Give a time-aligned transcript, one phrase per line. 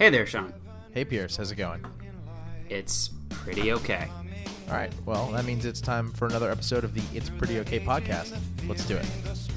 [0.00, 0.54] Hey there, Sean.
[0.94, 1.36] Hey, Pierce.
[1.36, 1.84] How's it going?
[2.70, 4.08] It's pretty okay.
[4.70, 4.90] All right.
[5.04, 8.34] Well, that means it's time for another episode of the It's Pretty Okay podcast.
[8.66, 9.04] Let's do it.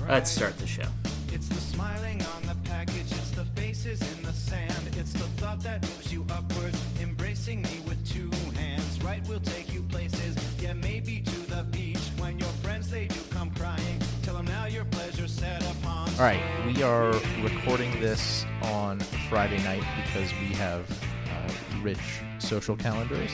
[0.06, 0.84] Let's start the show.
[1.32, 5.62] It's the smiling on the package, it's the faces in the sand, it's the thought
[5.62, 8.30] that moves you upwards, embracing me with two
[8.60, 9.02] hands.
[9.02, 12.00] Right, we'll take you places, yeah, maybe to the beach.
[12.18, 16.10] When your friends they do come crying, tell them now your pleasure set upon.
[16.16, 16.42] All right.
[16.68, 20.90] We are recording this on Friday night because we have
[21.30, 22.00] uh, rich
[22.40, 23.32] social calendars.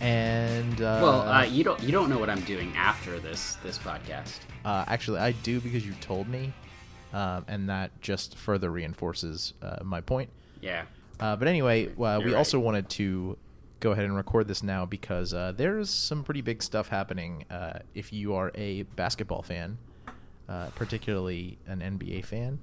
[0.00, 3.78] And uh, Well, uh, you don't you don't know what I'm doing after this this
[3.78, 4.38] podcast.
[4.64, 6.52] uh, actually, I do because you told me,
[7.12, 10.30] um, and that just further reinforces uh, my point.
[10.60, 10.84] Yeah.
[11.20, 13.38] Uh, but anyway, uh, we You're also wanted to
[13.80, 17.44] go ahead and record this now because uh, there's some pretty big stuff happening.
[17.50, 19.78] Uh, if you are a basketball fan,
[20.48, 22.58] uh, particularly an NBA fan,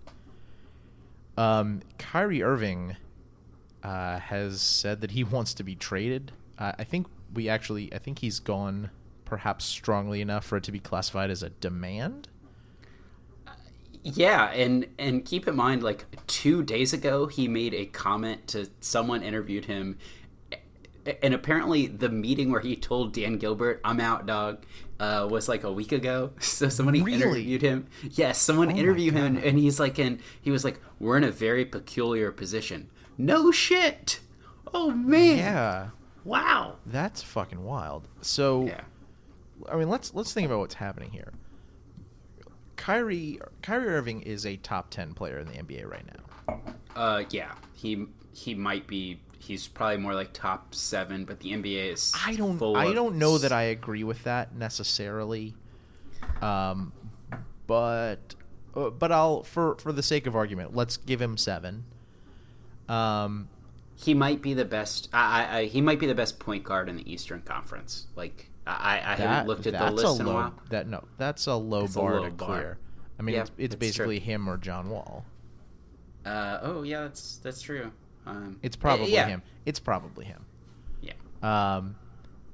[1.38, 2.96] um, Kyrie Irving
[3.84, 6.32] uh, has said that he wants to be traded.
[6.58, 8.92] Uh, I think we actually, I think he's gone
[9.26, 12.28] perhaps strongly enough for it to be classified as a demand.
[14.04, 18.68] Yeah, and and keep in mind, like two days ago, he made a comment to
[18.80, 20.00] someone interviewed him,
[21.22, 24.66] and apparently the meeting where he told Dan Gilbert, "I'm out, dog,"
[25.02, 26.32] uh, was like a week ago.
[26.40, 27.22] So somebody Really?
[27.22, 27.88] interviewed him.
[28.12, 31.32] Yes, someone Oh interviewed him, and he's like, and he was like, "We're in a
[31.32, 34.20] very peculiar position." No shit.
[34.74, 35.38] Oh man.
[35.38, 35.90] Yeah,
[36.24, 36.78] Wow.
[36.86, 38.08] that's fucking wild.
[38.22, 38.66] So.
[38.68, 38.82] Yeah.
[39.72, 41.34] I mean, let's let's think about what's happening here.
[42.76, 46.06] Kyrie Kyrie Irving is a top ten player in the NBA right
[46.48, 46.62] now.
[46.96, 47.54] Uh, yeah.
[47.74, 49.20] He he might be.
[49.42, 52.14] He's probably more like top seven, but the NBA is.
[52.26, 55.56] I don't full I don't know that I agree with that necessarily.
[56.42, 56.94] Um,
[57.68, 58.36] but
[58.76, 61.86] uh, but I'll for for the sake of argument, let's give him seven.
[62.88, 63.50] Um,
[63.96, 65.10] he might be the best.
[65.14, 68.08] I, I, I he might be the best point guard in the Eastern Conference.
[68.16, 70.54] Like I, I that, haven't looked at the that's list a in low, a while.
[70.70, 72.48] That no, that's a low a bar low to bar.
[72.48, 72.78] clear.
[73.20, 73.80] I mean, Yeah, it's, it's it's true.
[73.80, 75.26] basically him or John Wall.
[76.26, 77.92] Uh, oh yeah, that's that's true.
[78.26, 79.42] Um, It's probably yeah, him.
[79.66, 80.46] It's probably him.
[81.02, 81.14] Yeah.
[81.42, 81.96] Um,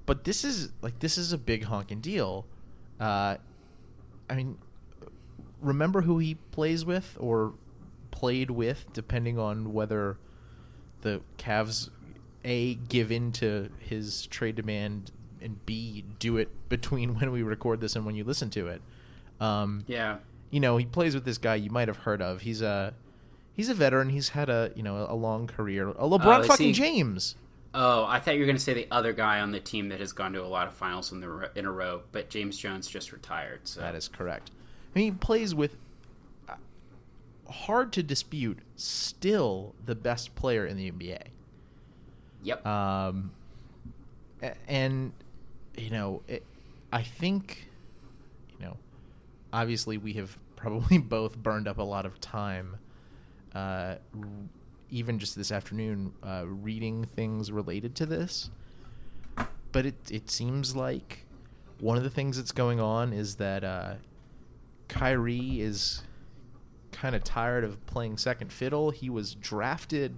[0.05, 2.45] but this is like this is a big honking deal.
[3.00, 3.38] Uh,
[4.29, 4.57] I mean,
[5.61, 7.53] remember who he plays with or
[8.11, 10.17] played with, depending on whether
[11.01, 11.89] the Cavs
[12.44, 15.11] a give in to his trade demand
[15.41, 18.81] and b do it between when we record this and when you listen to it.
[19.39, 20.17] Um, Yeah.
[20.49, 22.41] you know, he plays with this guy you might have heard of.
[22.41, 22.94] He's a
[23.57, 24.07] he's a veteran.
[24.09, 25.90] He's had a you know a long career.
[25.90, 27.35] A LeBron Oh, fucking he- James.
[27.73, 30.00] Oh, I thought you were going to say the other guy on the team that
[30.00, 32.88] has gone to a lot of finals in the in a row, but James Jones
[32.88, 33.67] just retired.
[33.67, 34.51] So That is correct.
[34.96, 35.75] I mean, he plays with
[36.50, 36.53] uh,
[37.51, 41.22] hard to dispute, still the best player in the NBA.
[42.44, 42.66] Yep.
[42.66, 43.31] Um,
[44.67, 45.12] and
[45.78, 46.44] you know, it,
[46.91, 47.69] I think,
[48.59, 48.78] you know,
[49.53, 52.78] obviously we have probably both burned up a lot of time,
[53.57, 53.95] uh,
[54.90, 58.50] even just this afternoon, uh, reading things related to this.
[59.72, 61.25] But it it seems like
[61.79, 63.96] one of the things that's going on is that uh,
[64.88, 66.03] Kyrie is
[66.91, 68.91] kind of tired of playing second fiddle.
[68.91, 70.16] He was drafted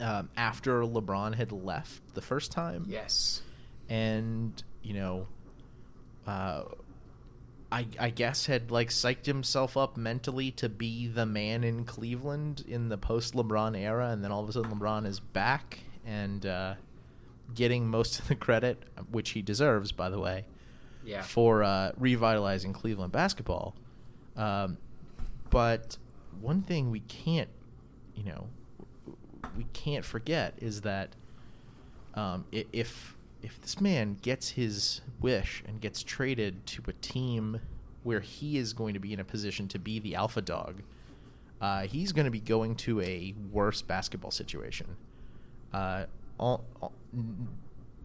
[0.00, 3.42] um, after LeBron had left the first time, yes.
[3.88, 5.26] and you know,
[6.26, 6.64] uh,
[7.72, 12.64] I I guess had like psyched himself up mentally to be the man in Cleveland
[12.66, 16.44] in the post LeBron era, and then all of a sudden LeBron is back and
[16.46, 16.74] uh,
[17.54, 20.44] getting most of the credit, which he deserves, by the way
[21.04, 21.22] Yeah.
[21.22, 23.76] for uh, revitalizing Cleveland basketball.
[24.36, 24.78] Um,
[25.50, 25.96] but
[26.40, 27.48] one thing we can't,
[28.14, 28.46] you know,
[29.56, 31.14] we can't forget is that
[32.14, 37.60] um, if if this man gets his wish and gets traded to a team
[38.02, 40.82] where he is going to be in a position to be the alpha dog,
[41.60, 44.96] uh, he's going to be going to a worse basketball situation.
[45.72, 46.06] Uh,
[46.38, 47.48] al- al- n-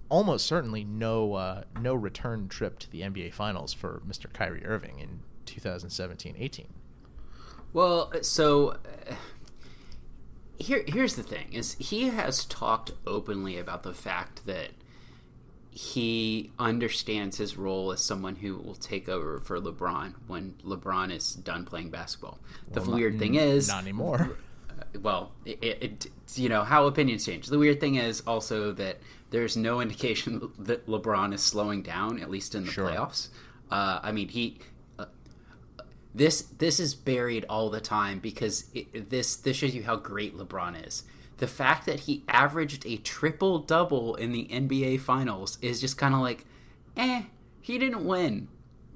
[0.09, 4.31] almost certainly no uh, no return trip to the NBA Finals for Mr.
[4.31, 6.65] Kyrie Irving in 2017-18.
[7.73, 8.77] Well, so
[9.09, 9.15] uh,
[10.57, 14.71] here here's the thing: is he has talked openly about the fact that
[15.77, 21.33] he understands his role as someone who will take over for LeBron when LeBron is
[21.33, 22.39] done playing basketball.
[22.71, 24.37] The Well, not- weird thing is, not anymore.
[25.01, 27.47] well, it, it, it you know how opinions change.
[27.47, 28.99] The weird thing is also that
[29.31, 32.87] there's no indication that LeBron is slowing down, at least in the Sure.
[32.89, 33.27] playoffs.
[33.69, 34.59] Uh, I mean, he
[34.97, 35.05] uh,
[36.13, 40.37] this this is buried all the time because it, this this shows you how great
[40.37, 41.03] LeBron is.
[41.37, 46.13] The fact that he averaged a triple double in the NBA Finals is just kind
[46.13, 46.45] of like,
[46.95, 47.23] eh,
[47.61, 48.47] he didn't win.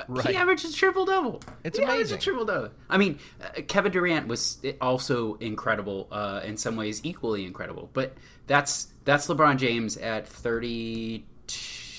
[0.07, 0.27] Right.
[0.27, 1.41] He averaged a triple double.
[1.63, 2.18] It's he averaged amazing.
[2.18, 2.69] a triple double.
[2.89, 7.89] I mean, uh, Kevin Durant was also incredible, uh, in some ways equally incredible.
[7.91, 8.13] But
[8.47, 11.25] that's that's LeBron James at thirty,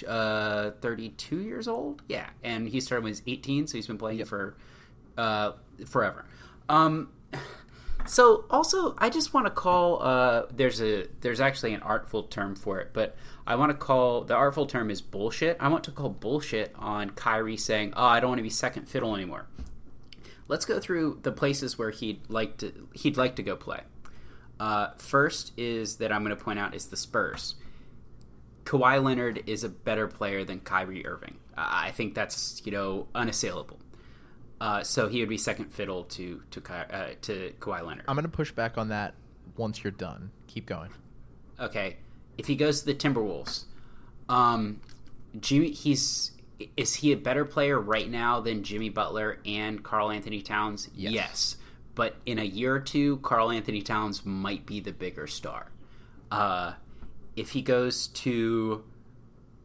[0.08, 2.02] uh, 32 years old.
[2.08, 4.56] Yeah, and he started when he was eighteen, so he's been playing for
[5.18, 5.52] uh,
[5.86, 6.24] forever.
[6.68, 7.10] Um,
[8.06, 10.02] so also, I just want to call.
[10.02, 13.16] Uh, there's a there's actually an artful term for it, but
[13.46, 15.56] I want to call the artful term is bullshit.
[15.60, 18.88] I want to call bullshit on Kyrie saying, "Oh, I don't want to be second
[18.88, 19.46] fiddle anymore."
[20.46, 23.80] Let's go through the places where he'd like to he'd like to go play.
[24.60, 27.56] Uh, first is that I'm going to point out is the Spurs.
[28.64, 31.38] Kawhi Leonard is a better player than Kyrie Irving.
[31.56, 33.79] I I think that's you know unassailable.
[34.60, 38.04] Uh, so he would be second fiddle to to uh, to Kawhi Leonard.
[38.06, 39.14] I'm going to push back on that
[39.56, 40.30] once you're done.
[40.48, 40.90] Keep going.
[41.58, 41.96] Okay,
[42.36, 43.64] if he goes to the Timberwolves,
[44.28, 44.80] um,
[45.40, 46.32] Jimmy, he's
[46.76, 50.90] is he a better player right now than Jimmy Butler and Karl-Anthony Towns?
[50.94, 51.56] Yes.
[51.94, 55.70] but in a year or two, Karl-Anthony Towns might be the bigger star.
[56.30, 56.74] Uh,
[57.36, 58.84] if he goes to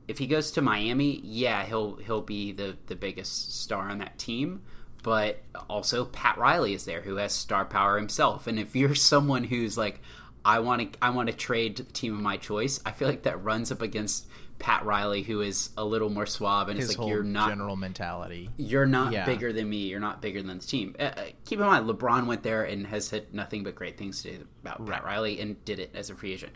[0.08, 4.18] if he goes to Miami, yeah, he'll he'll be the the biggest star on that
[4.18, 4.62] team.
[5.06, 8.48] But also Pat Riley is there, who has star power himself.
[8.48, 10.02] And if you're someone who's like,
[10.44, 13.08] I want to I want to trade to the team of my choice, I feel
[13.08, 14.26] like that runs up against
[14.58, 17.76] Pat Riley, who is a little more suave and His it's like you're not general
[17.76, 18.50] mentality.
[18.58, 19.26] you're not Yeah.
[19.28, 19.90] bigger than me.
[19.90, 20.96] You're not bigger than the team.
[21.00, 24.24] Uh, uh, keep in mind, LeBron went there and has had nothing but great things
[24.24, 26.54] to say about Pat Riley and did it as a free agent.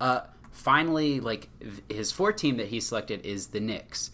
[0.00, 0.20] Uh,
[0.52, 1.48] finally, like
[1.88, 4.12] his fourth team that he selected is the Knicks.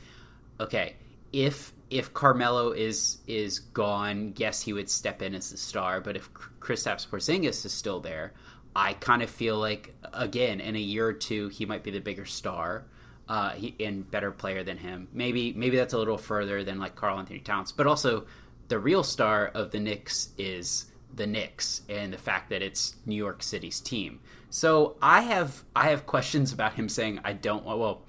[0.58, 0.94] Okay,
[1.30, 6.00] if if Carmelo is is gone, yes, he would step in as the star.
[6.00, 8.32] But if Kristaps Porzingis is still there,
[8.74, 12.00] I kind of feel like again in a year or two he might be the
[12.00, 12.84] bigger star
[13.28, 15.08] uh, he, and better player than him.
[15.12, 18.26] Maybe maybe that's a little further than like Karl-Anthony Towns, but also
[18.68, 23.16] the real star of the Knicks is the Knicks and the fact that it's New
[23.16, 24.20] York City's team.
[24.50, 28.02] So I have I have questions about him saying I don't well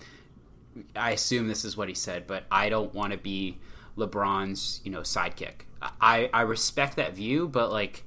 [0.96, 3.60] I assume this is what he said, but I don't want to be
[3.98, 5.62] LeBron's, you know, sidekick.
[6.02, 8.04] I, I respect that view, but like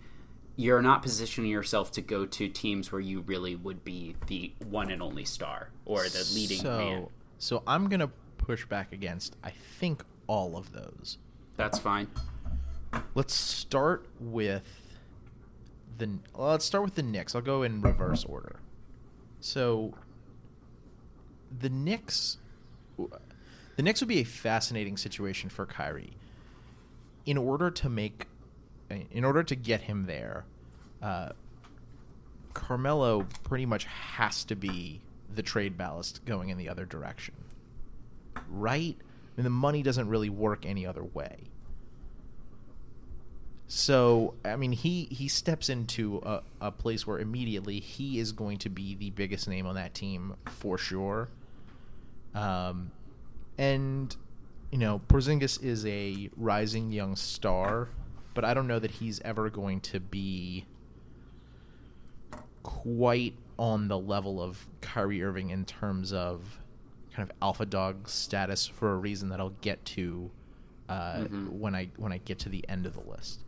[0.57, 4.91] you're not positioning yourself to go to teams where you really would be the one
[4.91, 7.07] and only star or the leading so, man.
[7.39, 11.19] So I'm going to push back against, I think, all of those.
[11.57, 12.09] That's fine.
[13.15, 14.65] Let's start with
[15.97, 16.19] the.
[16.35, 17.35] Well, let's start with the Knicks.
[17.35, 18.61] I'll go in reverse order.
[19.41, 19.95] So,
[21.57, 22.39] the Knicks,
[23.77, 26.17] the Knicks would be a fascinating situation for Kyrie.
[27.27, 28.27] In order to make,
[28.89, 30.45] in order to get him there,
[31.03, 31.31] uh,
[32.55, 35.01] Carmelo pretty much has to be
[35.35, 37.35] the trade ballast going in the other direction,
[38.49, 38.97] right?
[38.99, 41.37] I mean, the money doesn't really work any other way.
[43.69, 48.57] So, I mean, he he steps into a, a place where immediately he is going
[48.59, 51.29] to be the biggest name on that team for sure.
[52.35, 52.91] Um,
[53.57, 54.15] and
[54.71, 57.89] you know, Porzingis is a rising young star,
[58.35, 60.67] but I don't know that he's ever going to be
[62.63, 66.61] quite on the level of Kyrie Irving in terms of
[67.15, 70.31] kind of alpha dog status for a reason that I'll get to
[70.89, 71.49] uh, Mhm.
[71.51, 73.41] when I when I get to the end of the list.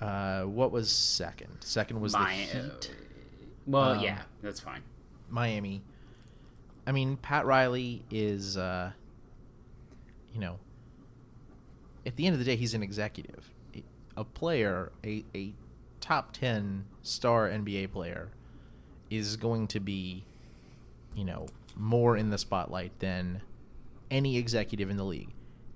[0.00, 1.56] Uh, what was second?
[1.60, 2.94] Second was My, the uh, Heat,
[3.66, 4.82] well, Um, yeah, that's fine.
[5.28, 5.82] Miami.
[6.88, 8.92] I mean, Pat Riley is, uh,
[10.32, 10.58] you know,
[12.06, 13.50] at the end of the day, he's an executive,
[14.16, 15.52] a player, a a
[16.00, 18.30] top ten star NBA player,
[19.10, 20.24] is going to be,
[21.14, 23.42] you know, more in the spotlight than
[24.10, 25.34] any executive in the league,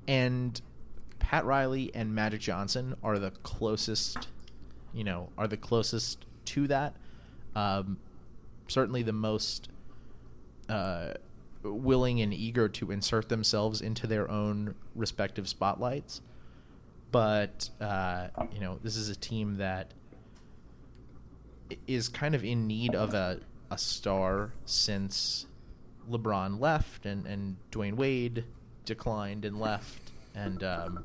[0.08, 0.62] and
[1.18, 4.28] Pat Riley and Magic Johnson are the closest,
[4.94, 6.96] you know, are the closest to that.
[7.54, 7.98] Um,
[8.66, 9.68] certainly the most
[10.68, 11.14] uh,
[11.62, 16.20] willing and eager to insert themselves into their own respective spotlights.
[17.10, 19.92] But uh, you know, this is a team that
[21.86, 23.40] is kind of in need of a,
[23.70, 25.46] a star since
[26.10, 28.44] LeBron left and, and Dwyane Wade
[28.84, 31.04] declined and left and um,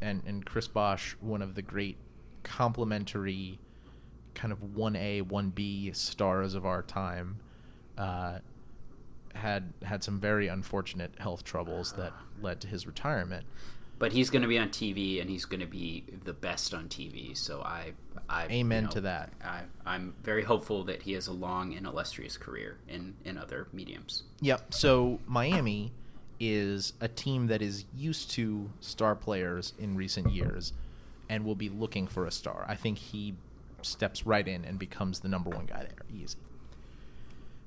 [0.00, 1.96] and and Chris Bosh, one of the great
[2.42, 3.58] complementary
[4.34, 7.38] kind of one A one B stars of our time,
[7.96, 8.38] uh,
[9.34, 13.44] had had some very unfortunate health troubles that led to his retirement.
[13.98, 16.88] but he's going to be on TV and he's going to be the best on
[16.88, 17.36] TV.
[17.36, 17.92] So I,
[18.28, 19.30] I Amen to that.
[19.44, 23.68] I, I'm very hopeful that he has a long and illustrious career in in other
[23.72, 24.24] mediums.
[24.40, 24.74] Yep.
[24.74, 25.92] So Miami
[26.40, 30.72] is a team that is used to star players in recent years
[31.28, 32.66] and will be looking for a star.
[32.68, 33.34] I think he
[33.82, 36.04] steps right in and becomes the number one guy there.
[36.22, 36.36] Easy.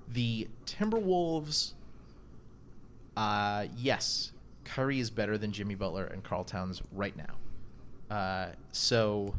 [0.08, 1.74] The Timberwolves,
[3.18, 4.32] uh, yes,
[4.64, 8.16] Kyrie is better than Jimmy Butler and Karl Towns right now.
[8.16, 9.36] Uh, so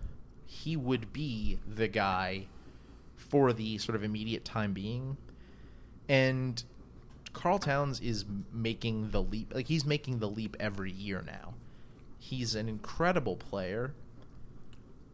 [0.47, 2.47] he would be the guy
[3.17, 5.17] for the sort of immediate time being.
[6.09, 6.63] And
[7.33, 9.55] Karl Towns is making the leap.
[9.55, 11.55] Like he's making the leap every year now.
[12.19, 13.95] He's an incredible player,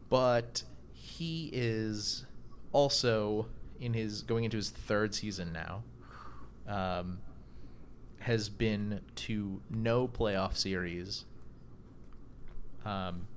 [0.09, 2.25] but he is
[2.71, 3.47] also
[3.79, 5.83] in his going into his third season now.
[6.67, 7.19] Um,
[8.19, 11.25] has been to no playoff series.
[12.85, 13.27] Um,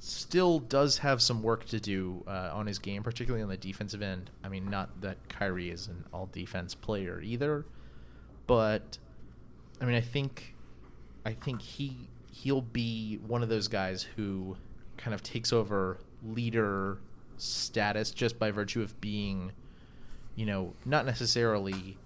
[0.00, 4.02] still does have some work to do uh, on his game, particularly on the defensive
[4.02, 4.30] end.
[4.42, 7.64] I mean, not that Kyrie is an all defense player either,
[8.46, 8.98] but
[9.80, 10.56] I mean, I think,
[11.24, 14.56] I think he he'll be one of those guys who
[14.96, 16.98] kind of takes over leader
[17.40, 19.52] status just by virtue of being,
[20.34, 21.96] you know, not necessarily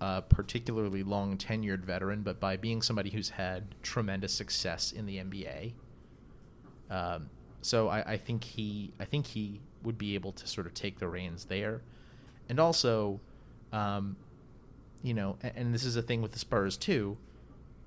[0.00, 5.18] a particularly long tenured veteran, but by being somebody who's had tremendous success in the
[5.18, 5.72] NBA.
[6.90, 7.30] Um,
[7.62, 10.98] so I, I think he I think he would be able to sort of take
[10.98, 11.82] the reins there,
[12.48, 13.20] and also,
[13.72, 14.16] um,
[15.02, 17.16] you know, and, and this is a thing with the Spurs too.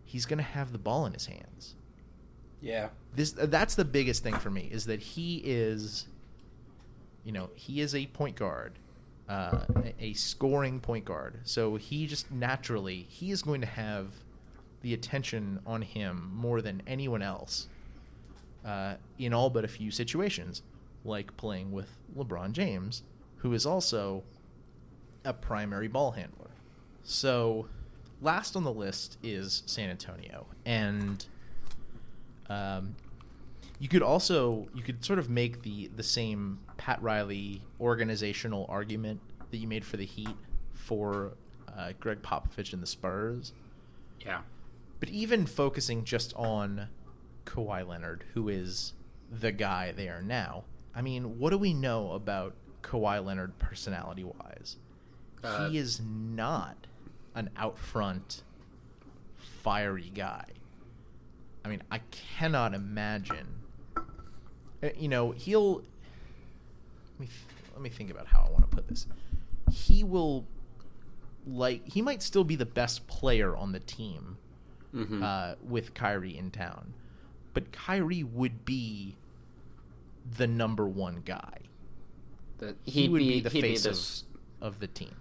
[0.05, 1.75] He's going to have the ball in his hands.
[2.61, 2.89] Yeah.
[3.13, 6.07] This that's the biggest thing for me is that he is,
[7.25, 8.74] you know, he is a point guard,
[9.27, 9.65] uh,
[10.00, 11.39] a, scoring point guard.
[11.44, 14.13] So he just naturally he is going to have
[14.82, 17.67] the attention on him more than anyone else
[18.63, 20.62] uh, in all but a few situations,
[21.03, 23.01] like playing with LeBron James,
[23.38, 24.24] who is also
[25.24, 26.51] a primary ball handler.
[27.03, 27.67] So,
[28.22, 31.25] last on the list is San Antonio, and
[32.50, 32.96] um,
[33.79, 39.20] you could also you could sort of make the the same Pat Riley organizational argument
[39.51, 40.36] that you made for the Heat
[40.74, 41.34] for
[41.77, 43.53] uh, Gregg Popovich and the Spurs.
[44.20, 44.41] Yeah.
[45.00, 46.88] But even focusing just on
[47.46, 48.94] Kawhi Leonard, who is
[49.32, 50.63] the guy there now,
[50.96, 54.77] I mean, what do we know about Kawhi Leonard personality wise?
[55.44, 56.88] Uh, he is not
[57.36, 58.44] an out front,
[59.62, 60.46] fiery guy.
[61.63, 63.48] I mean, I cannot imagine.
[63.98, 65.84] uh, You know, he'll.
[67.15, 67.39] Let me, th-
[67.74, 69.07] let me think about how I want to put this.
[69.72, 70.45] He will.
[71.48, 74.38] Like, he might still be the best player on the team
[74.93, 75.22] mhm.
[75.22, 76.93] uh, with Kyrie in town,
[77.53, 79.15] but Kyrie would be
[80.38, 81.60] the number one guy.
[82.57, 84.24] The- He he'd be, be the face be of, this-
[84.60, 85.15] of the team.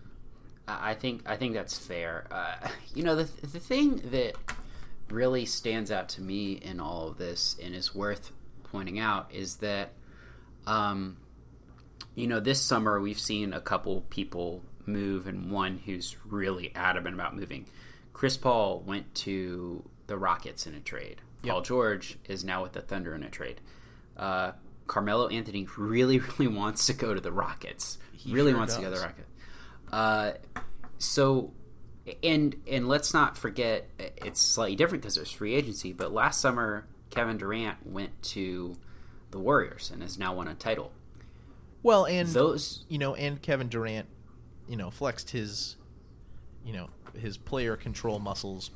[0.66, 2.26] I I think I think that's fair.
[2.30, 4.34] Uh, you know, the the thing that
[5.10, 8.32] really stands out to me in all of this and is worth
[8.62, 9.92] pointing out is that,
[10.66, 11.18] um,
[12.14, 17.14] you know, this summer we've seen a couple people move, and one who's really adamant
[17.14, 17.66] about moving.
[18.12, 21.20] Chris Paul went to the Rockets in a trade.
[21.42, 23.60] Paul George is now with the Thunder in a trade.
[24.16, 24.52] Uh,
[24.86, 27.98] Carmelo Anthony really, really wants to go to the Rockets.
[28.12, 29.30] He really sure wants to go to the Rockets.
[29.92, 30.32] Uh,
[30.98, 31.52] so,
[32.22, 35.92] and and let's not forget, it's slightly different because there's free agency.
[35.92, 38.76] But last summer, Kevin Durant went to
[39.30, 40.92] the Warriors and has now won a title.
[41.84, 44.08] Well, and Those, you know, and Kevin Durant,
[44.66, 45.76] you know, flexed his,
[46.64, 48.70] you know, his player control muscles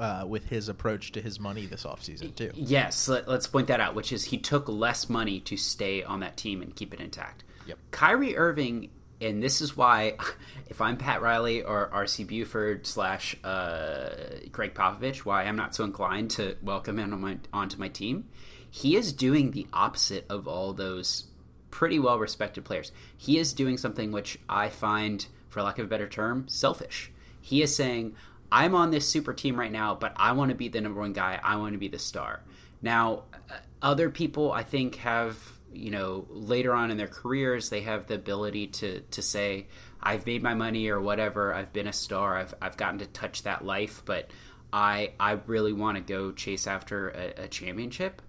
[0.00, 2.50] uh, with his approach to his money this offseason too.
[2.54, 3.94] yes, let, let's point that out.
[3.94, 7.44] Which is he took less money to stay on that team and keep it intact.
[7.66, 7.78] Yep.
[7.92, 10.16] Kyrie Irving, and this is why,
[10.68, 14.10] if I'm Pat Riley or RC Buford slash uh,
[14.50, 18.28] Gregg Popovich, why I'm not so inclined to welcome him on my, onto my team.
[18.68, 21.24] He is doing the opposite of all those
[21.70, 22.92] pretty well respected players.
[23.16, 27.10] He is doing something which I find, for lack of a better term, selfish.
[27.40, 28.14] He is saying,
[28.50, 31.12] I'm on this super team right now, but I want to be the number one
[31.12, 31.38] guy.
[31.42, 32.42] I want to be the star.
[32.80, 35.36] Now, uh, other people I think have,
[35.72, 39.66] you know, later on in their careers, they have the ability to, to say,
[40.00, 41.52] I've made my money or whatever.
[41.52, 42.36] I've been a star.
[42.38, 44.30] I've, I've gotten to touch that life, but
[44.72, 48.22] I, I really want to go chase after a, a championship.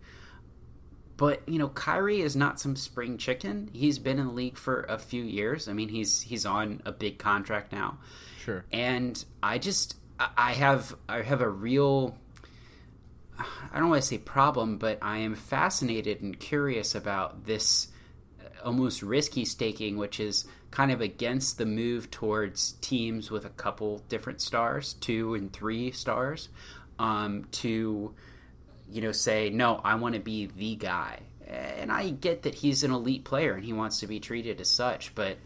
[1.19, 3.69] But you know, Kyrie is not some spring chicken.
[3.73, 5.67] He's been in the league for a few years.
[5.67, 7.97] I mean, he's he's on a big contract now,
[8.43, 8.63] Sure.
[8.71, 12.17] and I just I- have I have a real
[13.37, 17.87] I don't want to say problem, but I am fascinated and curious about this
[18.41, 23.49] uh, almost risky staking, which is kind of against the move towards teams with a
[23.49, 26.47] couple different stars, two and three stars,
[26.97, 28.13] um, to
[28.91, 31.19] you know say no, I want to be the guy.
[31.47, 34.69] And I get that he's an elite player and he wants to be treated as
[34.69, 35.37] such, but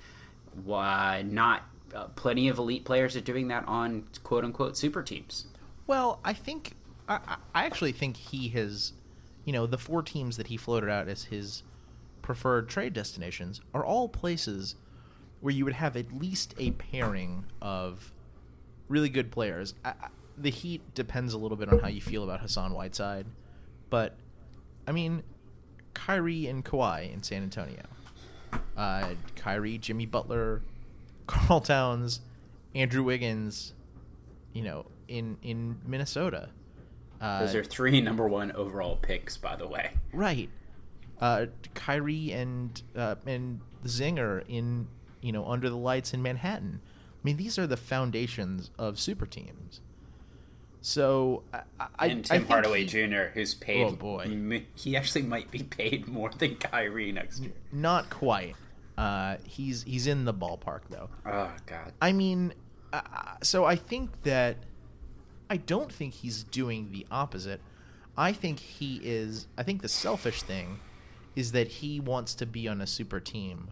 [0.64, 1.64] why not?
[1.96, 5.46] Uh, plenty of elite players are doing that on quote unquote super teams.
[5.86, 6.76] Well, I think
[7.08, 8.94] I, I actually think he has,
[9.46, 11.64] you know, the four teams that he floated out as his
[12.22, 14.76] preferred trade destinations are all places
[15.42, 18.12] where you would have at least a pairing of
[18.88, 19.74] really good players.
[19.84, 19.94] I,
[20.38, 23.26] the Heat depends a little bit on how you feel about Hassan Whiteside,
[23.90, 24.16] but
[24.88, 25.24] I mean,
[25.94, 27.84] Kyrie and Kawhi in San Antonio,
[28.76, 30.62] uh, Kyrie, Jimmy Butler,
[31.28, 32.22] Karl Towns,
[32.76, 33.74] Andrew Wiggins,
[34.54, 36.50] you know, in in Minnesota.
[37.22, 39.92] Uh, Those are three number one overall picks, by the way.
[40.12, 40.50] Right.
[41.22, 44.88] Uh, Kyrie and uh, and Zinger in
[45.22, 46.82] you know under the lights in Manhattan.
[46.84, 49.80] I mean, these are the foundations of super teams.
[50.86, 51.44] So
[51.98, 53.86] I, and Tim I Hardaway he, Jr., who's paid.
[53.86, 57.54] Oh boy, he actually might be paid more than Kyrie next year.
[57.72, 58.56] Not quite.
[58.98, 61.10] Uh, he's he's in the ballpark though.
[61.26, 61.94] Oh God.
[62.02, 62.54] I mean,
[62.92, 63.02] uh,
[63.42, 64.58] so I think that
[65.50, 67.62] I don't think he's doing the opposite.
[68.18, 69.48] I think he is.
[69.58, 70.82] I think the selfish thing
[71.34, 73.70] is that he wants to be on a super team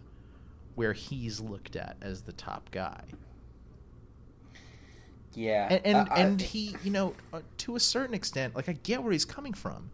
[0.76, 3.04] where he's looked at as the top guy.
[5.34, 8.68] Yeah, and and, uh, and I, he, you know, uh, to a certain extent, like
[8.68, 9.90] I get where he's coming from.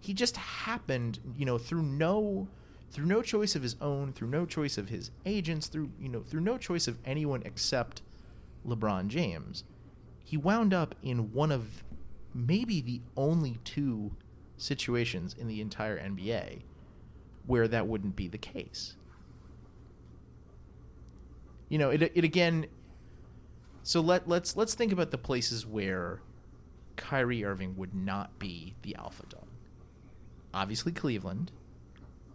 [0.00, 2.48] He just happened, you know, through no
[2.90, 6.20] through no choice of his own, through no choice of his agents, through you know,
[6.20, 8.02] through no choice of anyone except
[8.66, 9.64] LeBron James,
[10.24, 11.84] he wound up in one of
[12.34, 14.12] maybe the only two
[14.56, 16.62] situations in the entire NBA
[17.46, 18.96] where that wouldn't be the case.
[21.68, 22.66] You know, it it again
[23.82, 26.20] so let let's let's think about the places where
[26.96, 29.46] Kyrie Irving would not be the alpha dog.
[30.52, 31.50] Obviously Cleveland,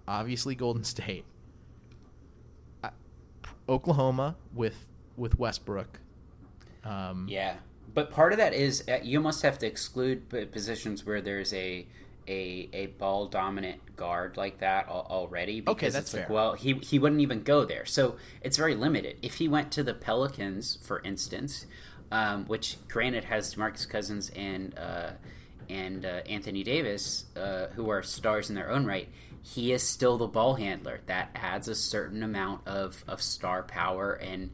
[0.08, 1.26] obviously Golden State,
[2.84, 2.90] uh,
[3.70, 4.86] Oklahoma with
[5.18, 6.00] with Westbrook.
[6.84, 7.56] Um, yeah,
[7.94, 11.88] but part of that is uh, you must have to exclude positions where there's a
[12.28, 16.36] a, a ball dominant guard like that already because okay, that's it's like fair.
[16.36, 17.86] well he he wouldn't even go there.
[17.86, 19.18] So it's very limited.
[19.22, 21.66] If he went to the Pelicans for instance
[22.12, 25.12] um, which granted has DeMarcus Cousins and uh,
[25.70, 29.10] and uh, Anthony Davis uh, who are stars in their own right
[29.46, 31.02] he is still the ball handler.
[31.06, 34.50] That adds a certain amount of, of star power and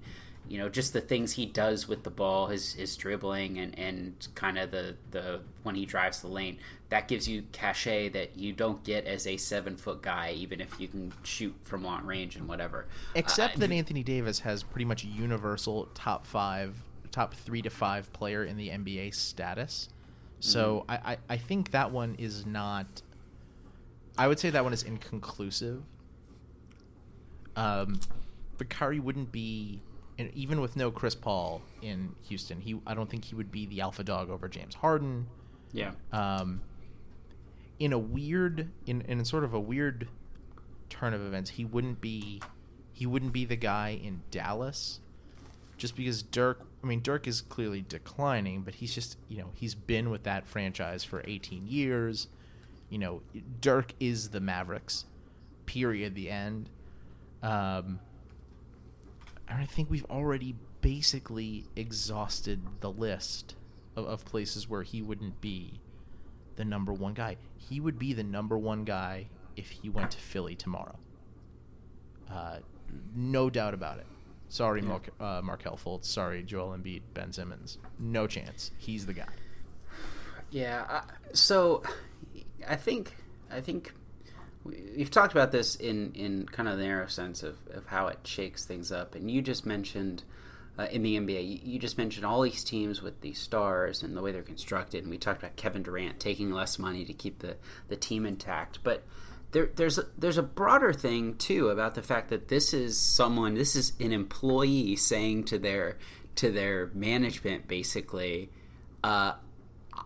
[0.48, 4.28] you know just the things he does with the ball his his dribbling and and
[4.36, 6.58] kind of the the when he drives the lane
[6.90, 10.80] that gives you cachet that you don't get as a seven foot guy even if
[10.80, 12.86] you can shoot from long range and whatever.
[13.16, 16.76] Except uh, that anthony davis has pretty much universal top five
[17.12, 19.90] top three to five player in the nba status.
[20.40, 20.92] So mm-hmm.
[20.92, 23.02] I, I i think that one is not
[24.18, 25.84] i would say that one is inconclusive.
[27.56, 28.00] Um
[28.58, 29.82] but Kyrie wouldn't be
[30.18, 33.66] and even with no Chris Paul in Houston, he I don't think he would be
[33.66, 35.28] the alpha dog over James Harden.
[35.74, 35.92] Yeah.
[36.12, 36.62] Um,
[37.80, 40.08] in a weird, in in sort of a weird
[40.90, 42.42] turn of events, he wouldn't be
[42.94, 45.00] he wouldn't be the guy in Dallas,
[45.78, 46.68] just because Dirk.
[46.84, 50.48] I mean, Dirk is clearly declining, but he's just you know he's been with that
[50.48, 52.28] franchise for 18 years.
[52.90, 53.22] You know,
[53.62, 55.06] Dirk is the Mavericks.
[55.66, 56.14] Period.
[56.14, 56.70] The end.
[57.42, 58.00] Um,
[59.60, 63.56] I think we've already basically exhausted the list
[63.96, 65.82] of, of places where he wouldn't be
[66.56, 67.38] the number one guy.
[67.58, 70.98] He would be the number one guy if he went to Philly tomorrow.
[72.30, 72.58] Uh,
[73.16, 74.06] no doubt about it.
[74.50, 74.88] Sorry, yeah.
[74.88, 76.06] Mark, uh, Markelle Fultz.
[76.06, 77.78] Sorry, Joel Embiid, Ben Simmons.
[78.00, 78.72] No chance.
[78.78, 79.28] He's the guy.
[80.54, 80.84] Yeah.
[80.90, 81.82] I, so,
[82.68, 83.16] I think
[83.50, 83.94] I think
[84.64, 88.20] we've talked about this in, in kind of the narrow sense of, of how it
[88.24, 89.16] shakes things up.
[89.16, 90.24] And you just mentioned
[90.78, 94.22] uh, in the NBA, you, just mentioned all these teams with these stars and the
[94.22, 95.04] way they're constructed.
[95.04, 97.58] And we talked about Kevin Durant taking less money to keep the,
[97.90, 98.80] the team intact.
[98.84, 99.04] But
[99.52, 103.56] there, there's a, there's a broader thing too about the fact that this is someone,
[103.56, 105.98] this is an employee saying to their
[106.34, 108.50] to their management basically,
[109.04, 109.34] uh,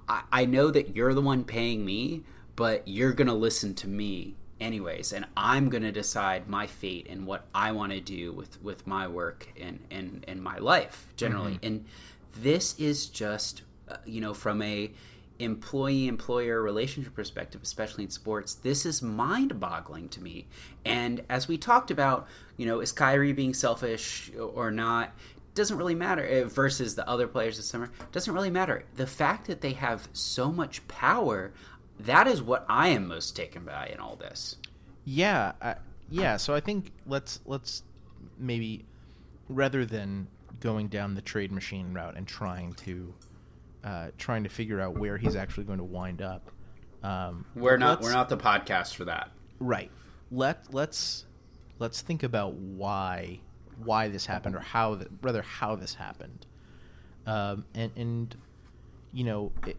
[0.10, 2.24] I, I know that you're the one paying me,
[2.56, 7.26] but you're gonna listen to me anyways and i'm going to decide my fate and
[7.28, 11.56] what i want to do with with my work and and and my life generally
[11.56, 11.66] mm-hmm.
[11.66, 11.86] and
[12.38, 14.92] this is just uh, you know from a
[15.40, 20.48] employee employer relationship perspective, especially in sports, this is mind boggling to me.
[20.84, 25.14] And as we talked about, you know, is Kyrie being selfish or not?
[25.54, 27.92] Doesn't really matter eh, versus the other players this summer.
[28.12, 28.86] Doesn't really matter.
[28.96, 31.54] The fact that they have so much power,
[32.00, 34.58] that is what I am most taken by in all this.
[35.06, 35.76] Yeah, I,
[36.10, 36.38] yeah.
[36.38, 37.84] So I think let's let's
[38.38, 38.86] maybe
[39.50, 40.28] rather than
[40.60, 43.14] going down the trade machine route and trying to
[43.84, 46.52] uh, trying to figure out where he's actually going to wind up.
[47.04, 49.30] Um, We're not we're not the podcast for that.
[49.60, 49.92] right.
[50.32, 51.26] Let let's
[51.78, 53.40] let's think about why
[53.84, 56.48] why this happened or how th- rather how this happened.
[57.28, 58.36] Um, and and
[59.14, 59.78] you know it,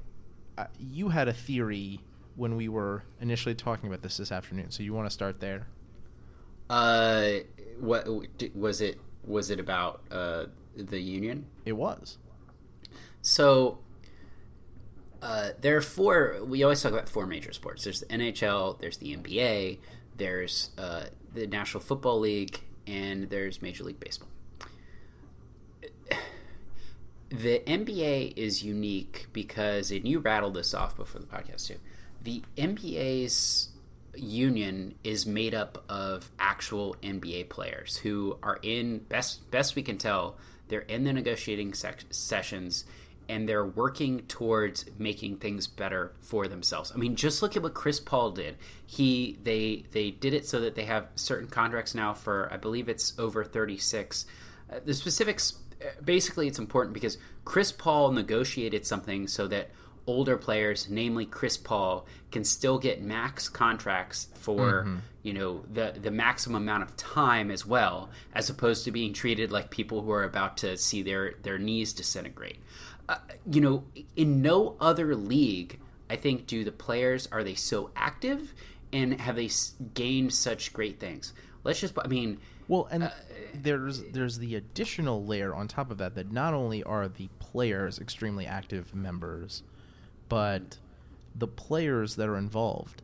[0.59, 2.01] uh, you had a theory
[2.35, 4.71] when we were initially talking about this this afternoon.
[4.71, 5.67] So you want to start there?
[6.69, 7.31] Uh,
[7.79, 8.07] what
[8.55, 9.01] was it?
[9.25, 11.47] Was it about uh, the union?
[11.65, 12.19] It was.
[13.23, 13.79] So
[15.23, 16.39] uh, there are four.
[16.45, 17.85] We always talk about four major sports.
[17.85, 18.79] There's the NHL.
[18.79, 19.79] There's the NBA.
[20.17, 24.29] There's uh, the National Football League, and there's Major League Baseball.
[27.29, 31.77] The NBA is unique because, and you rattled this off before the podcast too.
[32.23, 33.71] The NBA's
[34.15, 39.99] union is made up of actual NBA players who are in best best we can
[39.99, 40.37] tell.
[40.69, 42.85] They're in the negotiating sec- sessions
[43.29, 46.93] and they're working towards making things better for themselves.
[46.95, 48.57] I mean, just look at what Chris Paul did.
[48.85, 52.89] He they they did it so that they have certain contracts now for I believe
[52.89, 54.27] it's over 36.
[54.71, 55.59] Uh, the specifics
[56.05, 59.71] basically it's important because Chris Paul negotiated something so that
[60.07, 64.87] older players, namely Chris Paul, can still get max contracts for
[65.23, 69.51] you know the the maximum amount of time as well, as opposed to being treated
[69.51, 72.59] like people who are about to see their their knees disintegrate.
[73.09, 73.19] Uh,
[73.51, 73.85] you know,
[74.17, 78.53] in no other league, I think do the players are they so active
[78.93, 79.51] and have they
[79.95, 81.33] gained such great things.
[81.65, 83.13] Let's just, I mean, Well, and
[83.55, 87.99] there's there's the additional layer on top of that that not only are the players
[87.99, 89.63] extremely active members,
[90.29, 90.79] but
[91.35, 93.03] the players that are involved.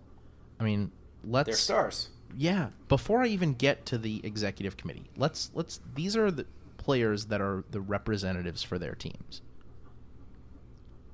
[0.59, 0.91] I mean,
[1.25, 2.09] let's they're stars.
[2.37, 2.71] yeah.
[2.89, 6.47] Before I even get to the executive committee, let's let's these are the
[6.77, 9.43] players that are the representatives for their teams.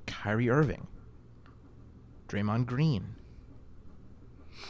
[0.07, 0.87] Kyrie Irving,
[2.27, 3.15] Draymond Green,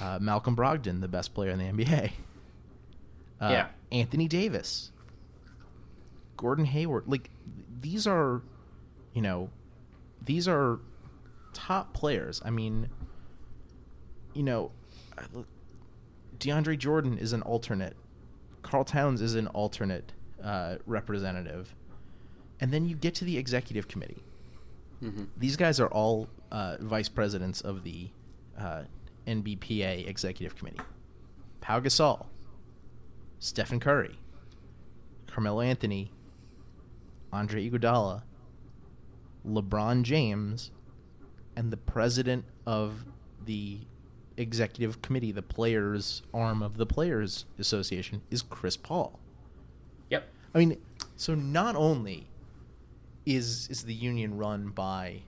[0.01, 2.11] uh, Malcolm Brogdon, the best player in the NBA.
[3.41, 3.67] Uh, Yeah.
[3.91, 4.91] Anthony Davis,
[6.38, 7.06] Gordon Hayward.
[7.08, 7.30] Like
[7.82, 8.41] these are,
[9.13, 9.49] you know,
[10.23, 10.80] these are
[11.54, 12.41] top players.
[12.45, 12.89] I mean,
[14.34, 14.71] you know,
[16.38, 17.95] DeAndre Jordan is an alternate.
[18.62, 20.12] Karl Towns is an alternate
[20.43, 21.73] uh, representative.
[22.60, 24.21] And then you get to the executive committee.
[24.99, 28.10] hmm These guys are all uh, vice presidents of the
[28.58, 28.84] uh,
[29.28, 30.82] NBPA executive committee.
[31.62, 32.25] Pau Gasol,
[33.39, 34.19] Stephen Curry,
[35.28, 36.12] Carmelo Anthony,
[37.32, 38.23] Andre Iguodala,
[39.47, 40.71] LeBron James,
[41.56, 43.06] and the president of
[43.45, 43.80] the
[44.38, 49.19] executive committee, the players arm of the Players Association, is Chris Paul.
[50.10, 50.28] Yep.
[50.54, 50.78] I mean,
[51.15, 52.28] so not only
[53.25, 55.21] is is the union run by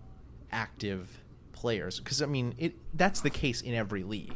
[0.52, 1.19] active
[1.54, 4.36] players, because I mean, it that's the case in every league.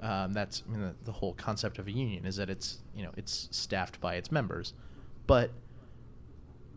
[0.00, 3.02] Um, that's I mean, the, the whole concept of a union is that it's you
[3.02, 4.74] know it's staffed by its members,
[5.26, 5.50] but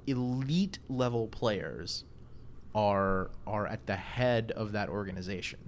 [0.08, 2.04] elite level players
[2.74, 5.60] are are at the head of that organization.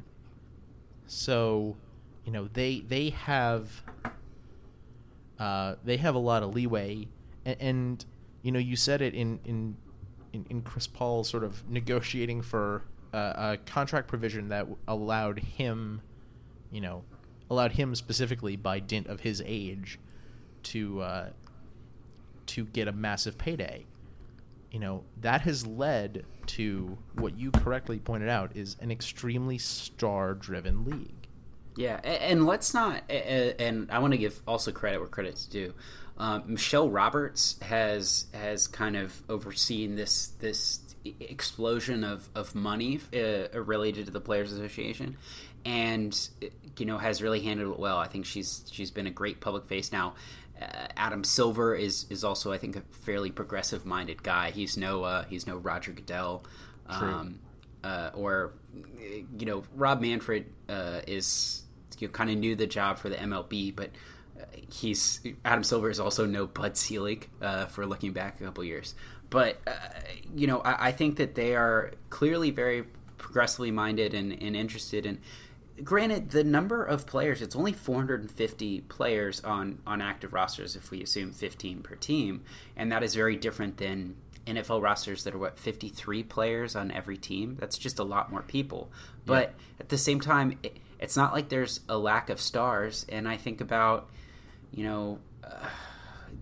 [1.05, 1.75] So,
[2.25, 3.83] you know, they they have
[5.39, 7.07] uh, they have a lot of leeway,
[7.45, 8.05] and, and
[8.41, 9.75] you know, you said it in in
[10.31, 16.01] in, in Chris Paul sort of negotiating for uh, a contract provision that allowed him,
[16.71, 17.03] you know,
[17.53, 19.99] allowed him specifically by dint of his age
[20.63, 21.29] to uh,
[22.47, 23.85] to get a massive payday.
[24.71, 30.83] You know, that has led to what you correctly pointed out is an extremely star-driven
[30.83, 31.27] league.
[31.75, 33.03] Yeah, and let's not.
[33.09, 35.73] And I want to give also credit where credit's due.
[36.17, 40.81] Um, Michelle Roberts has has kind of overseen this this
[41.19, 45.17] explosion of of money uh, related to the Players Association,
[45.65, 46.30] and
[46.78, 47.97] you know has really handled it well.
[47.97, 50.15] I think she's she's been a great public face now.
[50.62, 54.52] Uh, Adam Silver is is also I think a fairly progressive minded guy.
[54.52, 56.43] He's no uh, he's no Roger Goodell.
[56.88, 57.39] Um,
[57.84, 58.54] uh, or
[59.38, 61.63] you know Rob Manfred uh, is
[61.99, 63.91] you know, kind of new the job for the MLB, but
[64.39, 68.63] uh, he's Adam Silver is also no Bud Selig uh, for looking back a couple
[68.63, 68.95] years.
[69.30, 69.71] But uh,
[70.36, 72.86] you know I, I think that they are clearly very
[73.17, 75.19] progressively minded and, and interested in.
[75.81, 81.01] Granted, the number of players, it's only 450 players on, on active rosters if we
[81.01, 82.43] assume 15 per team.
[82.75, 87.17] And that is very different than NFL rosters that are, what, 53 players on every
[87.17, 87.57] team?
[87.59, 88.91] That's just a lot more people.
[89.25, 93.05] But at the same time, it, it's not like there's a lack of stars.
[93.09, 94.09] And I think about,
[94.71, 95.69] you know, uh,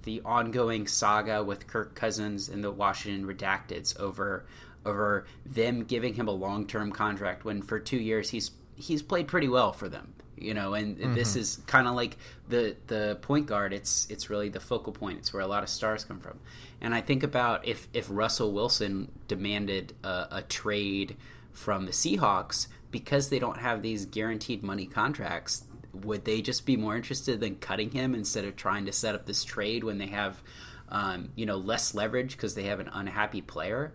[0.04, 4.46] the ongoing saga with Kirk Cousins and the Washington Redacteds over
[4.84, 9.28] over them giving him a long term contract when for two years he's he's played
[9.28, 10.14] pretty well for them.
[10.38, 11.14] You know, and mm-hmm.
[11.14, 12.18] this is kind of like
[12.50, 13.74] the the point guard.
[13.74, 15.20] It's it's really the focal point.
[15.20, 16.40] It's where a lot of stars come from.
[16.82, 21.16] And I think about if if Russell Wilson demanded a, a trade
[21.52, 26.78] from the Seahawks because they don't have these guaranteed money contracts would they just be
[26.78, 30.08] more interested than cutting him instead of trying to set up this trade when they
[30.08, 30.42] have,
[30.90, 33.94] um, you know, less leverage because they have an unhappy player?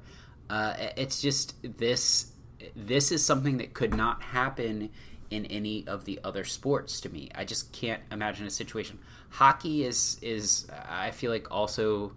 [0.49, 2.33] Uh, it's just this.
[2.75, 4.90] This is something that could not happen
[5.31, 7.31] in any of the other sports to me.
[7.35, 8.99] I just can't imagine a situation.
[9.31, 12.12] Hockey is is I feel like also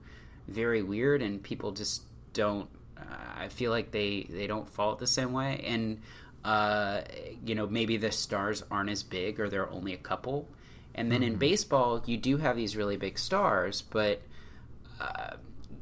[0.48, 2.70] very weird, and people just don't.
[2.98, 3.04] Uh,
[3.38, 6.02] I feel like they they don't it the same way, and
[6.44, 7.02] uh,
[7.46, 10.48] you know, maybe the stars aren't as big or there are only a couple.
[10.96, 11.34] And then mm-hmm.
[11.34, 14.22] in baseball, you do have these really big stars, but
[15.00, 15.36] uh,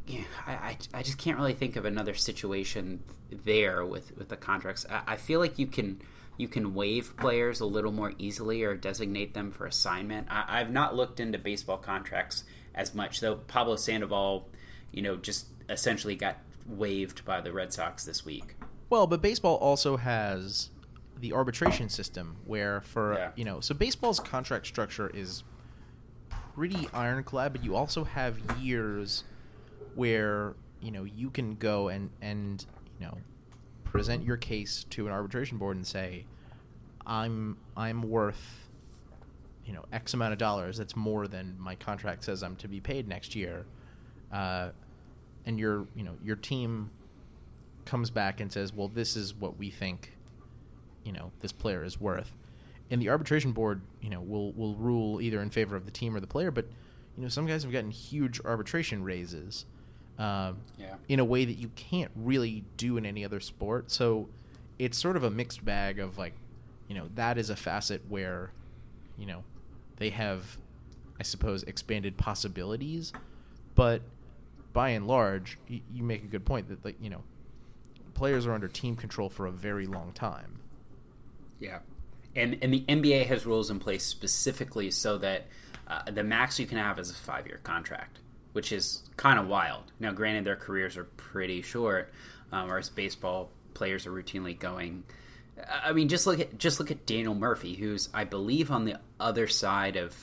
[0.07, 4.85] yeah, I, I, just can't really think of another situation there with, with the contracts.
[4.89, 6.01] I, I feel like you can
[6.37, 10.27] you can waive players a little more easily or designate them for assignment.
[10.29, 12.43] I, have not looked into baseball contracts
[12.75, 13.35] as much, though.
[13.35, 14.47] Pablo Sandoval,
[14.91, 18.55] you know, just essentially got waived by the Red Sox this week.
[18.89, 20.69] Well, but baseball also has
[21.19, 23.31] the arbitration system where for yeah.
[23.35, 25.43] you know so baseball's contract structure is
[26.55, 29.23] pretty ironclad but you also have years
[29.97, 32.65] where you know you can go and and
[32.99, 33.17] you know
[33.83, 36.25] present your case to an arbitration board and say
[37.05, 38.67] i'm i'm worth
[39.67, 40.77] you know x amount of dollars.
[40.77, 43.65] That's more than my contract says i'm to be paid next year.
[44.31, 44.69] Uh,
[45.45, 46.89] and your you know your team
[47.85, 50.13] comes back and says, "Well, this is what we think,
[51.03, 52.33] you know, this player is worth,"
[52.89, 56.15] and the arbitration board, you know, will will rule either in favor of the team
[56.15, 56.51] or the player.
[56.51, 56.65] But
[57.15, 59.65] you know, some guys have gotten huge arbitration raises,
[60.17, 60.95] um, yeah.
[61.07, 63.91] in a way that you can't really do in any other sport.
[63.91, 64.29] So
[64.79, 66.33] it's sort of a mixed bag of like,
[66.87, 68.51] you know, that is a facet where,
[69.17, 69.43] you know,
[69.97, 70.57] they have,
[71.19, 73.13] I suppose, expanded possibilities,
[73.75, 74.01] but
[74.77, 77.23] by and large, you, you make a good point that like you know
[78.13, 80.59] players are under team control for a very long time.
[81.59, 81.79] Yeah,
[82.35, 85.47] and and the NBA has rules in place specifically so that
[85.87, 88.19] uh, the max you can have is a five year contract,
[88.57, 89.83] which is kind of wild.
[89.99, 92.11] Now, granted, their careers are pretty short,
[92.51, 95.03] um, whereas baseball players are routinely going.
[95.83, 98.99] I mean, just look at just look at Daniel Murphy, who's I believe on the
[99.19, 100.15] other side of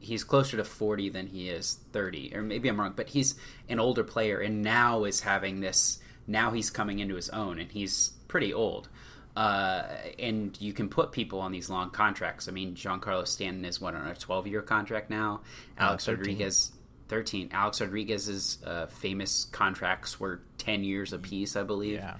[0.00, 3.36] he's closer to 40 than he is 30 or maybe i'm wrong but he's
[3.68, 7.70] an older player and now is having this now he's coming into his own and
[7.70, 8.88] he's pretty old.
[9.34, 9.84] Uh,
[10.18, 12.48] and you can put people on these long contracts.
[12.48, 15.40] I mean, Giancarlo Stanton is what on a 12 year contract now.
[15.78, 16.18] Alex 13.
[16.18, 16.72] Rodriguez,
[17.08, 17.50] 13.
[17.52, 21.98] Alex Rodriguez's uh, famous contracts were 10 years apiece, I believe.
[21.98, 22.16] Yeah.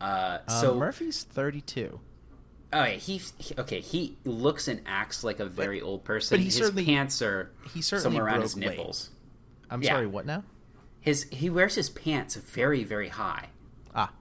[0.00, 1.98] Uh, um, so Murphy's 32.
[2.72, 3.80] Oh, yeah, he, he, okay.
[3.80, 6.36] He looks and acts like a very but, old person.
[6.36, 9.10] But he his pants are he certainly somewhere around his nipples.
[9.10, 9.72] Wait.
[9.72, 9.92] I'm yeah.
[9.94, 10.06] sorry.
[10.06, 10.44] What now?
[11.00, 13.48] his he wears his pants very very high.
[13.94, 14.12] Ah.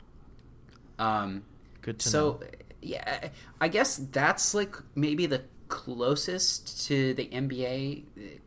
[0.97, 1.43] Um.
[1.81, 2.47] Good to so, know.
[2.81, 3.29] yeah,
[3.61, 8.03] I guess that's like maybe the closest to the NBA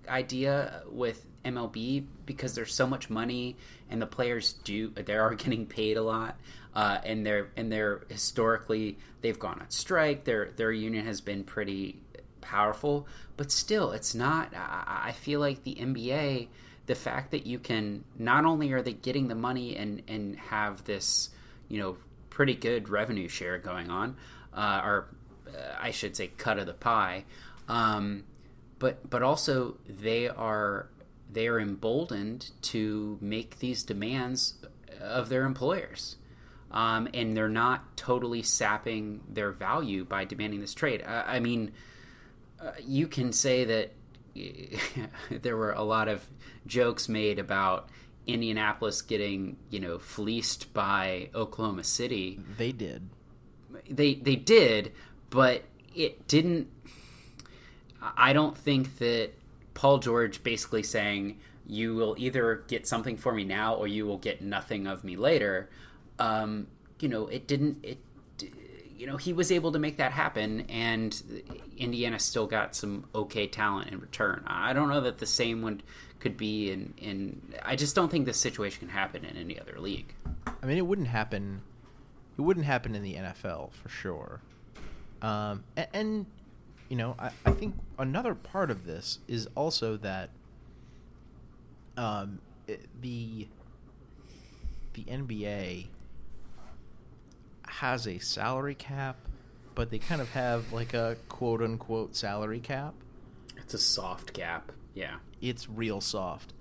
[0.08, 3.56] idea with MLB because there's so much money
[3.88, 6.38] and the players do they are getting paid a lot.
[6.72, 10.24] Uh, and they're and they're historically they've gone on strike.
[10.24, 12.00] Their their union has been pretty
[12.40, 14.54] powerful, but still, it's not.
[14.54, 16.46] I, I feel like the NBA
[16.86, 20.82] the fact that you can not only are they getting the money and and have
[20.84, 21.30] this
[21.68, 21.96] you know
[22.30, 24.16] pretty good revenue share going on
[24.52, 24.80] uh,
[25.80, 27.24] I should say cut of the pie
[27.68, 28.24] um,
[28.78, 30.88] but but also they are
[31.32, 34.54] they are emboldened to make these demands
[35.00, 36.16] of their employers
[36.70, 41.72] um, and they're not totally sapping their value by demanding this trade I, I mean
[42.60, 43.92] uh, you can say that
[45.30, 46.26] there were a lot of
[46.66, 47.88] jokes made about
[48.26, 52.40] Indianapolis getting, you know, fleeced by Oklahoma City.
[52.56, 53.08] They did.
[53.88, 54.92] They they did,
[55.30, 55.62] but
[55.94, 56.68] it didn't
[58.16, 59.30] I don't think that
[59.74, 64.18] Paul George basically saying you will either get something for me now or you will
[64.18, 65.70] get nothing of me later.
[66.18, 66.66] Um,
[66.98, 67.98] you know, it didn't it
[69.00, 73.46] you know, he was able to make that happen, and Indiana still got some okay
[73.46, 74.42] talent in return.
[74.46, 75.80] I don't know that the same one
[76.18, 76.92] could be in.
[76.98, 80.14] in I just don't think this situation can happen in any other league.
[80.62, 81.62] I mean, it wouldn't happen.
[82.36, 84.42] It wouldn't happen in the NFL for sure.
[85.22, 86.26] Um, and, and
[86.88, 90.30] you know, I, I think another part of this is also that
[91.96, 93.46] um, it, the
[94.94, 95.86] the NBA
[97.66, 99.16] has a salary cap,
[99.74, 102.94] but they kind of have like a quote unquote salary cap.
[103.56, 104.72] It's a soft cap.
[104.94, 105.16] Yeah.
[105.40, 106.52] It's real soft.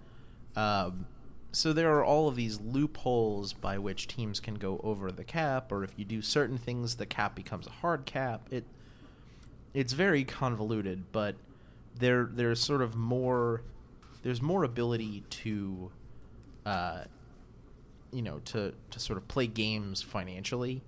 [0.56, 1.08] Um,
[1.52, 5.72] so there are all of these loopholes by which teams can go over the cap,
[5.72, 8.48] or if you do certain things, the cap becomes a hard cap.
[8.52, 8.66] It
[9.74, 11.36] it's very convoluted, but
[11.96, 13.64] there there's sort of more
[14.22, 15.92] there's more ability to
[16.66, 17.04] uh,
[18.12, 20.84] you know to to sort of play games financially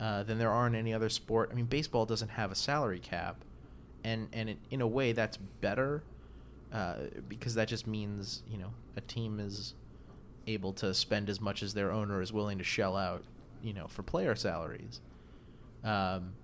[0.00, 1.50] uh, than there are in any other sport.
[1.52, 3.44] I mean, baseball doesn't have a salary cap,
[4.02, 6.02] and and it, in a way that's better
[6.74, 6.96] uh,
[7.28, 9.74] because that just means you know a team is
[10.46, 13.22] able to spend as much as their owner is willing to shell out,
[13.62, 15.00] you know, for player salaries.
[15.82, 16.34] Um,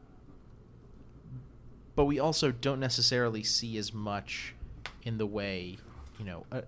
[1.96, 4.54] but we also don't necessarily see as much
[5.02, 5.76] in the way,
[6.18, 6.62] you know, a,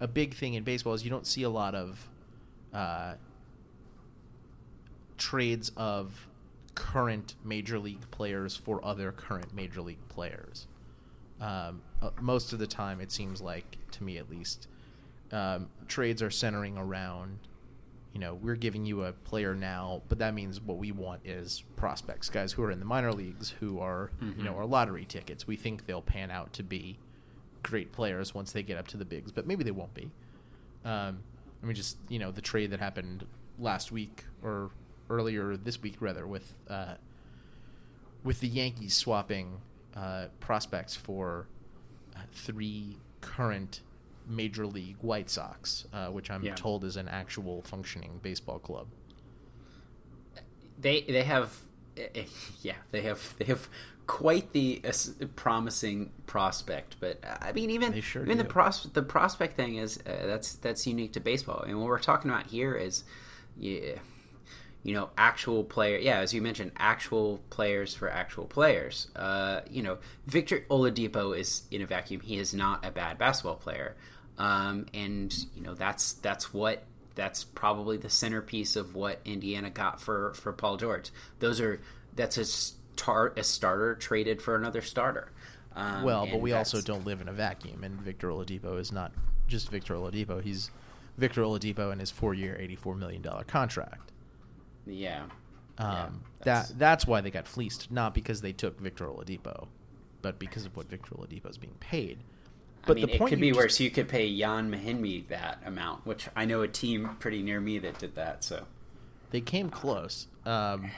[0.00, 2.08] a big thing in baseball is you don't see a lot of
[2.72, 3.14] uh,
[5.18, 6.28] trades of
[6.74, 10.66] current major league players for other current major league players.
[11.40, 14.66] Um, uh, most of the time, it seems like, to me at least,
[15.32, 17.38] um, trades are centering around,
[18.12, 21.62] you know, we're giving you a player now, but that means what we want is
[21.76, 24.38] prospects, guys who are in the minor leagues who are, mm-hmm.
[24.38, 24.60] you know, Mm-hmm.
[24.60, 25.46] are lottery tickets.
[25.46, 26.98] We think they'll pan out to be
[27.62, 30.10] great players once they get up to the bigs, but maybe they won't be.
[30.84, 31.20] Um,
[31.62, 33.26] I mean, just you know, the trade that happened
[33.58, 34.70] last week or
[35.10, 36.94] earlier this week, rather, with uh,
[38.24, 39.60] with the Yankees swapping
[39.94, 41.46] uh, prospects for
[42.32, 43.80] three current
[44.26, 46.54] major league White Sox, uh, which I'm Yeah.
[46.54, 48.86] told is an actual functioning baseball club.
[50.78, 51.58] They they have
[51.96, 52.24] eh,
[52.62, 53.68] yeah they have they have
[54.06, 54.92] quite the uh,
[55.36, 59.98] promising prospect, but uh, I mean even sure even the pros the prospect thing is
[60.06, 61.62] uh, that's that's unique to baseball.
[61.62, 63.04] And what we're talking about here is
[63.58, 63.96] yeah,
[64.82, 69.08] you know actual player yeah as you mentioned actual players for actual players.
[69.16, 72.20] Uh, you know Victor Oladipo is in a vacuum.
[72.20, 73.96] He is not a bad basketball player,
[74.38, 80.00] um, and you know that's that's what that's probably the centerpiece of what Indiana got
[80.00, 81.10] for for Paul George.
[81.38, 81.80] Those are
[82.14, 85.30] that's a start a starter traded for another starter.
[85.74, 89.12] Um, well, but we also don't live in a vacuum, and Victor Oladipo is not
[89.46, 90.42] just Victor Oladipo.
[90.42, 90.70] He's
[91.16, 94.09] Victor Oladipo and his four-year, eighty-four million dollar contract.
[94.90, 95.24] Yeah.
[95.78, 96.08] Um, Yeah,
[96.42, 99.68] that's- that that's why they got fleeced, not because they took Victor Oladipo,
[100.22, 102.18] but because of what Victor Oladipo is being paid.
[102.84, 103.80] I mean, it could be just- worse.
[103.80, 107.78] You could pay Jan Mahinmi that amount, which I know a team pretty near me
[107.78, 108.42] that did that.
[108.44, 108.66] So
[109.30, 110.26] They came close.
[110.44, 110.90] Um,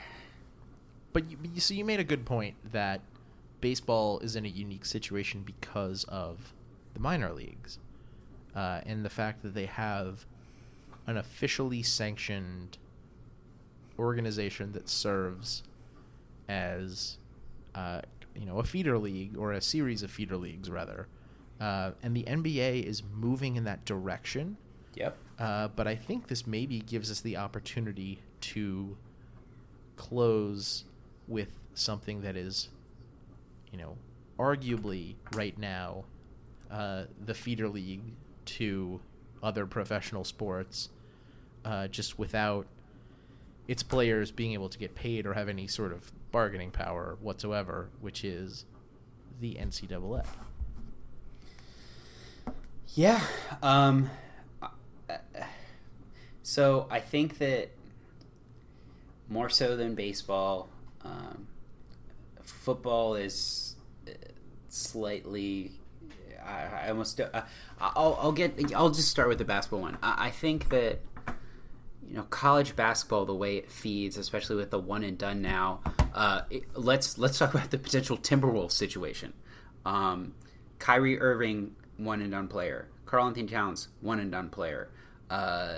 [1.11, 3.01] but you, you see, you made a good point that
[3.61, 6.53] baseball is in a unique situation because of
[6.95, 7.77] the minor leagues
[8.55, 10.25] uh, and the fact that they have
[11.05, 12.77] an officially sanctioned
[13.99, 15.63] organization that serves
[16.47, 17.17] as
[17.75, 18.01] uh,
[18.35, 21.07] you know a feeder league or a series of feeder leagues rather
[21.61, 24.57] uh, and the NBA is moving in that direction
[24.95, 25.17] yep.
[25.39, 28.97] uh, but I think this maybe gives us the opportunity to
[29.95, 30.85] close
[31.27, 32.69] with something that is,
[33.71, 33.97] you know,
[34.39, 36.03] arguably right now
[36.71, 38.01] uh, the feeder league
[38.45, 38.99] to
[39.41, 40.89] other professional sports,
[41.65, 42.67] uh, just without
[43.67, 47.89] its players being able to get paid or have any sort of bargaining power whatsoever,
[48.01, 48.65] which is
[49.39, 50.25] the NCAA.
[52.95, 53.21] Yeah.
[53.61, 54.09] Um,
[56.43, 57.69] so I think that
[59.29, 60.69] more so than baseball,
[61.03, 61.47] um,
[62.43, 63.75] football is
[64.69, 65.71] slightly.
[66.45, 67.19] I, I almost.
[67.19, 67.41] Uh,
[67.79, 68.73] I'll, I'll get.
[68.73, 69.97] I'll just start with the basketball one.
[70.03, 70.99] I, I think that
[72.07, 75.79] you know college basketball the way it feeds especially with the one and done now
[76.13, 79.33] uh, it, let's let's talk about the potential timberwolves situation
[79.85, 80.33] um,
[80.79, 84.89] Kyrie Irving one and done player Karl-Anthony Towns one and done player
[85.29, 85.73] uh,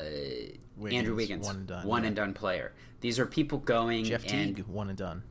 [0.91, 2.07] Andrew Wiggins one and done, one yeah.
[2.07, 5.23] and done player these are people going Jeff and Teague, one and done.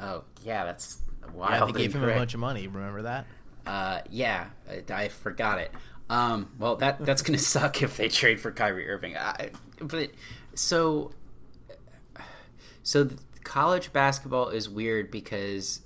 [0.00, 2.66] oh yeah that's Yeah, wild they gave him a bunch of money.
[2.66, 3.26] Remember that?
[3.64, 5.70] Uh, yeah, I, I forgot it.
[6.12, 9.16] Um, well, that that's gonna suck if they trade for Kyrie Irving.
[9.16, 10.10] I, but
[10.54, 11.12] so,
[12.82, 13.08] so
[13.44, 15.80] college basketball is weird because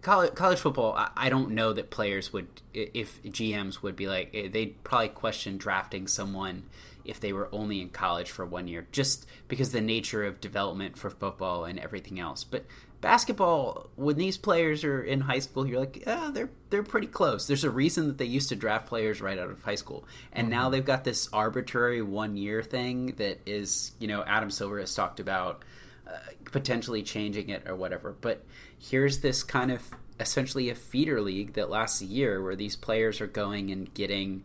[0.00, 4.30] college, college football, I, I don't know that players would, if GMs would be like,
[4.32, 6.62] eh, they'd probably question drafting someone
[7.04, 10.96] if they were only in college for one year, just because the nature of development
[10.96, 12.42] for football and everything else.
[12.42, 12.64] But
[13.06, 17.46] basketball, when these players are in high school, you're like, yeah, they're they're pretty close.
[17.46, 20.50] There's a reason that they used to draft players right out of high school, and
[20.50, 24.92] now they've got this arbitrary one year thing that is, you know, Adam Silver has
[24.92, 25.62] talked about
[26.08, 28.16] uh, potentially changing it or whatever.
[28.20, 28.44] But
[28.76, 29.82] here's this kind of
[30.18, 34.42] essentially a feeder league that lasts a year where these players are going and getting,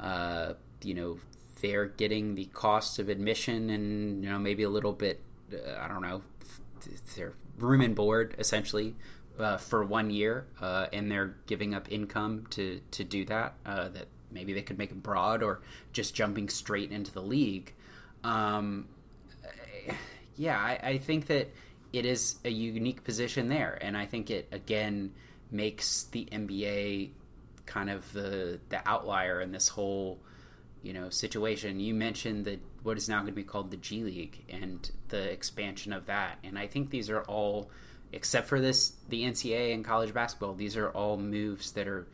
[0.00, 1.20] uh, you know,
[1.60, 5.20] they're getting the cost of admission and you know maybe a little bit,
[5.54, 6.22] uh, I don't know,
[7.14, 8.94] their room and board essentially.
[9.38, 13.54] Uh, for one year, uh, and they're giving up income to to do that.
[13.64, 17.72] Uh, that maybe they could make abroad or just jumping straight into the league.
[18.24, 18.88] Um,
[20.36, 21.50] yeah, I, I think that
[21.92, 25.12] it is a unique position there, and I think it again
[25.50, 27.10] makes the NBA
[27.66, 30.18] kind of the the outlier in this whole
[30.82, 31.80] you know situation.
[31.80, 35.30] You mentioned that what is now going to be called the G League and the
[35.30, 37.70] expansion of that, and I think these are all,
[38.12, 42.06] except for this, the NCAA and college basketball, these are all moves that are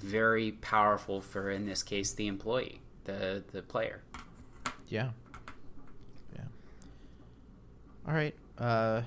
[0.00, 4.02] very powerful for, in this case, the employee, the the player.
[4.88, 5.10] Yeah.
[6.34, 6.44] Yeah.
[8.06, 8.34] All right.
[8.58, 9.02] Uh,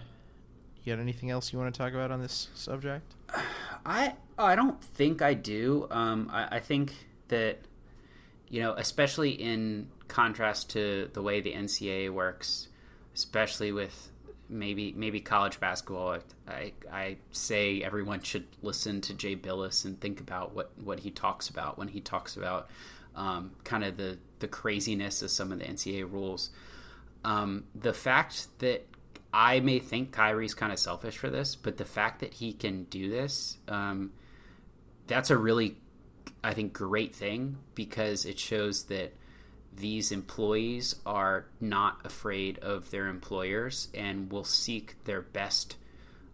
[0.84, 3.16] you got anything else you want to talk about on this subject?
[3.86, 5.88] I I don't think I do.
[5.90, 6.94] Um, I, I think
[7.30, 7.60] that
[8.50, 12.68] you know, especially in contrast to the way the NCAA works,
[13.14, 14.10] especially with
[14.50, 16.18] maybe maybe college basketball.
[16.48, 21.12] I I say everyone should listen to Jay Bilas and think about what what he
[21.12, 22.70] talks about when he talks about
[23.16, 26.50] um, kind of the the craziness of some of the NCAA rules.
[27.24, 28.88] Um, the fact that
[29.34, 32.86] I may think Kyrie's kind of selfish for this, but the fact that he can
[32.86, 34.12] do this, um,
[35.08, 35.78] that's a really,
[36.44, 39.14] I think, great thing because it shows that
[39.76, 45.78] these employees are not afraid of their employers and will seek their best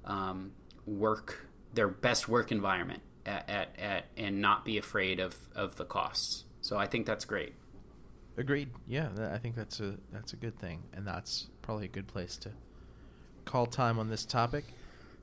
[0.06, 0.52] um,
[0.86, 5.86] work, their best work environment at, at, at, and not be afraid of, of the
[5.86, 6.46] costs.
[6.62, 7.54] So I think that's great.
[8.38, 8.70] Agreed.
[8.88, 12.36] Yeah, I think that's a that's a good thing, and that's probably a good place
[12.38, 12.52] to
[13.46, 14.66] call time on this topic.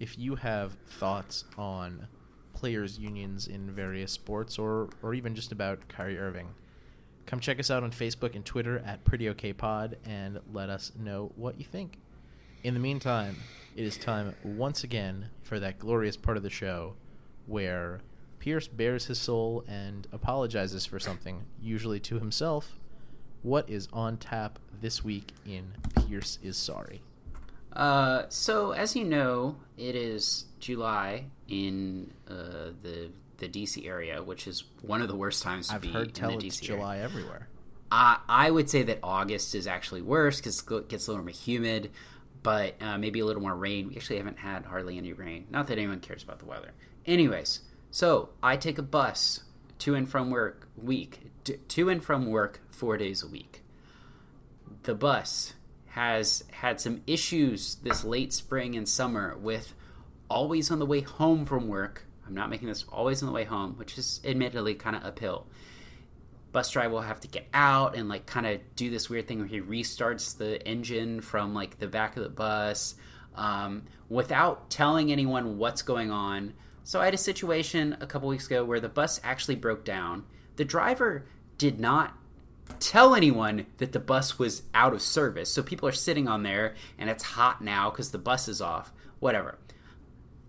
[0.00, 2.08] If you have thoughts on
[2.62, 6.46] players' unions in various sports, or or even just about Kyrie Irving,
[7.26, 10.92] come check us out on Facebook and Twitter at Pretty Okay Pod, and let us
[10.96, 11.98] know what you think.
[12.62, 13.34] In the meantime,
[13.74, 16.94] it is time once again for that glorious part of the show
[17.46, 18.00] where
[18.38, 22.78] Pierce bares his soul and apologizes for something, usually to himself.
[23.42, 27.02] What is on tap this week in Pierce is Sorry?
[27.72, 34.46] Uh, so as you know, it is July in uh, the the DC area, which
[34.46, 36.62] is one of the worst times to I've be heard in tell the it's DC
[36.62, 37.04] July area.
[37.04, 37.48] everywhere.
[37.90, 41.32] Uh, I would say that August is actually worse because it gets a little more
[41.32, 41.90] humid,
[42.42, 43.88] but uh, maybe a little more rain.
[43.88, 45.46] We actually haven't had hardly any rain.
[45.50, 46.70] Not that anyone cares about the weather.
[47.04, 49.42] Anyways, so I take a bus
[49.80, 51.30] to and from work week
[51.68, 53.62] to and from work four days a week.
[54.84, 55.54] The bus
[55.88, 59.74] has had some issues this late spring and summer with
[60.32, 62.06] always on the way home from work.
[62.26, 65.46] I'm not making this always on the way home, which is admittedly kind of uphill
[66.52, 69.38] bus driver will have to get out and like kind of do this weird thing
[69.38, 72.94] where he restarts the engine from like the back of the bus
[73.34, 76.52] um, without telling anyone what's going on.
[76.84, 80.24] So I had a situation a couple weeks ago where the bus actually broke down.
[80.56, 81.26] The driver
[81.56, 82.14] did not
[82.78, 85.50] tell anyone that the bus was out of service.
[85.50, 88.92] So people are sitting on there and it's hot now because the bus is off.
[89.20, 89.58] Whatever.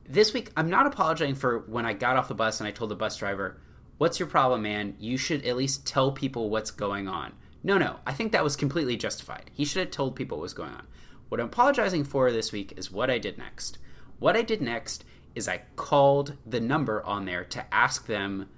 [0.08, 2.92] This week, I'm not apologizing for when I got off the bus and I told
[2.92, 3.58] the bus driver,
[3.98, 4.96] What's your problem, man?
[5.00, 7.34] You should at least tell people what's going on.
[7.64, 9.50] No, no, I think that was completely justified.
[9.54, 10.88] He should have told people what was going on.
[11.30, 13.78] What I'm apologizing for this week is what I did next.
[14.20, 18.50] What I did next is I called the number on there to ask them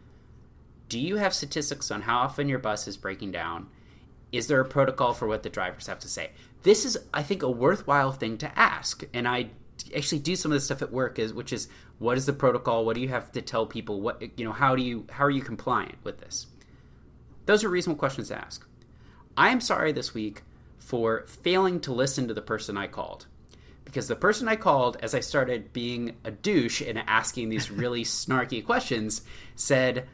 [0.90, 3.68] Do you have statistics on how often your bus is breaking down?
[4.32, 6.32] Is there a protocol for what the drivers have to say?
[6.64, 9.04] This is, I think, a worthwhile thing to ask.
[9.14, 9.50] And I
[9.96, 11.68] actually do some of the stuff at work is which is
[12.00, 12.86] what is the protocol?
[12.86, 14.02] What do you have to tell people?
[14.02, 16.48] What you know how do you how are you compliant with this?
[17.46, 18.68] Those are reasonable questions to ask.
[19.38, 20.44] I am sorry this week
[20.80, 23.26] for failing to listen to the person i called.
[23.84, 28.04] Because the person i called as i started being a douche and asking these really
[28.04, 29.22] snarky questions
[29.56, 30.08] said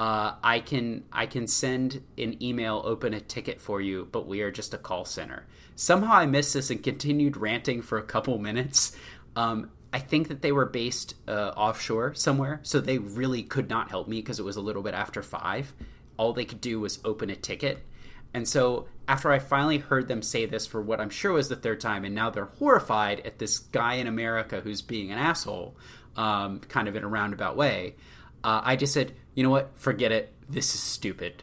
[0.00, 4.40] uh, I can I can send an email, open a ticket for you, but we
[4.40, 5.44] are just a call center.
[5.76, 8.96] Somehow I missed this and continued ranting for a couple minutes.
[9.36, 13.90] Um, I think that they were based uh, offshore somewhere, so they really could not
[13.90, 15.74] help me because it was a little bit after five.
[16.16, 17.84] All they could do was open a ticket.
[18.32, 21.56] And so, after I finally heard them say this for what I'm sure was the
[21.56, 25.76] third time, and now they're horrified at this guy in America who's being an asshole,
[26.16, 27.96] um, kind of in a roundabout way,
[28.44, 29.70] uh, I just said, you know what?
[29.78, 30.32] Forget it.
[30.48, 31.42] This is stupid.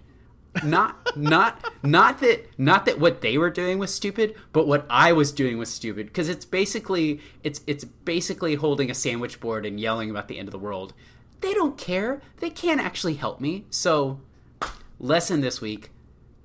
[0.64, 5.14] Not, not, not that, not that what they were doing was stupid, but what I
[5.14, 6.08] was doing was stupid.
[6.08, 10.48] Because it's basically, it's, it's basically holding a sandwich board and yelling about the end
[10.48, 10.94] of the world.
[11.42, 12.22] They don't care.
[12.38, 13.66] They can't actually help me.
[13.70, 14.20] So,
[15.00, 15.92] lesson this week: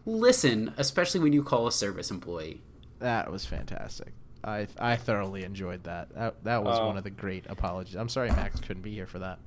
[0.05, 2.61] listen, especially when you call a service employee.
[2.99, 4.13] That was fantastic.
[4.45, 6.15] I I thoroughly enjoyed that.
[6.15, 6.89] That that was Oh.
[6.89, 7.95] one of the great apologies.
[7.95, 9.39] I'm sorry Max couldn't be here for that.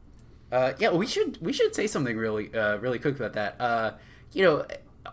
[0.52, 3.56] Uh, yeah, we should we should say something really uh, really quick about that.
[3.60, 3.92] Uh,
[4.32, 4.66] you know,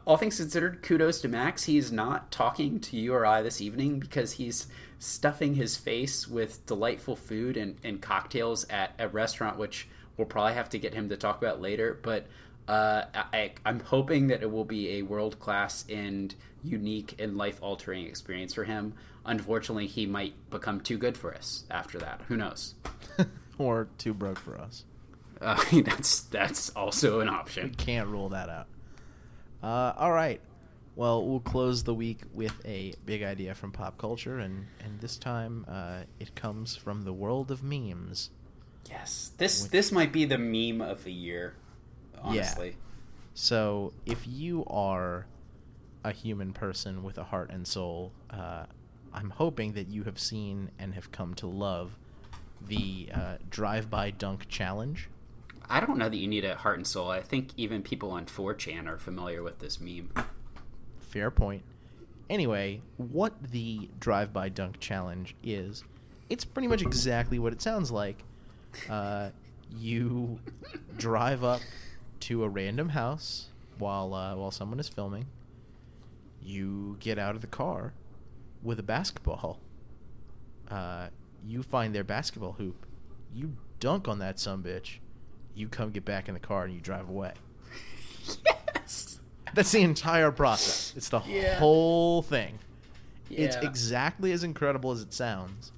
[0.05, 1.65] all things considered, kudos to Max.
[1.65, 4.67] He's not talking to you or I this evening because he's
[4.99, 10.55] stuffing his face with delightful food and, and cocktails at a restaurant, which we'll probably
[10.55, 11.99] have to get him to talk about later.
[12.03, 12.27] But
[12.69, 17.59] uh, I, I'm hoping that it will be a world class and unique and life
[17.61, 18.95] altering experience for him.
[19.25, 22.21] Unfortunately, he might become too good for us after that.
[22.29, 22.75] Who knows?
[23.59, 24.85] or too broke for us.
[25.43, 27.71] Uh, that's that's also an option.
[27.71, 28.67] We Can't rule that out.
[29.63, 30.41] Uh, all right.
[30.95, 35.17] Well, we'll close the week with a big idea from pop culture, and, and this
[35.17, 38.31] time uh, it comes from the world of memes.
[38.91, 41.55] Yes, this this might be the meme of the year.
[42.21, 42.77] Honestly,
[43.35, 45.27] So, if you are
[46.05, 48.67] a human person with a heart and soul, uh,
[49.13, 51.97] I'm hoping that you have seen and have come to love
[52.61, 55.09] the uh, drive-by dunk challenge.
[55.73, 57.11] I don't know that you need a heart and soul.
[57.11, 60.11] I think even people on 4chan are familiar with this meme.
[61.01, 61.63] Fair point.
[62.29, 65.83] Anyway, what the drive-by dunk challenge is,
[66.29, 68.23] it's pretty much exactly what it sounds like.
[68.91, 69.31] Uh,
[69.75, 70.39] you
[70.99, 71.63] drive up
[72.21, 73.49] to a random house
[73.79, 75.25] while uh, while someone is filming.
[76.43, 77.95] You get out of the car
[78.63, 79.59] with a basketball.
[80.71, 81.09] Uh,
[81.47, 82.85] you find their basketball hoop.
[83.35, 84.99] You dunk on that some bitch.
[85.55, 87.33] You come get back in the car and you drive away.
[88.75, 89.19] yes.
[89.55, 90.95] That's the entire process.
[90.97, 91.59] It's the Yeah.
[91.59, 92.59] whole thing.
[93.31, 95.73] It's exactly as incredible as it sounds,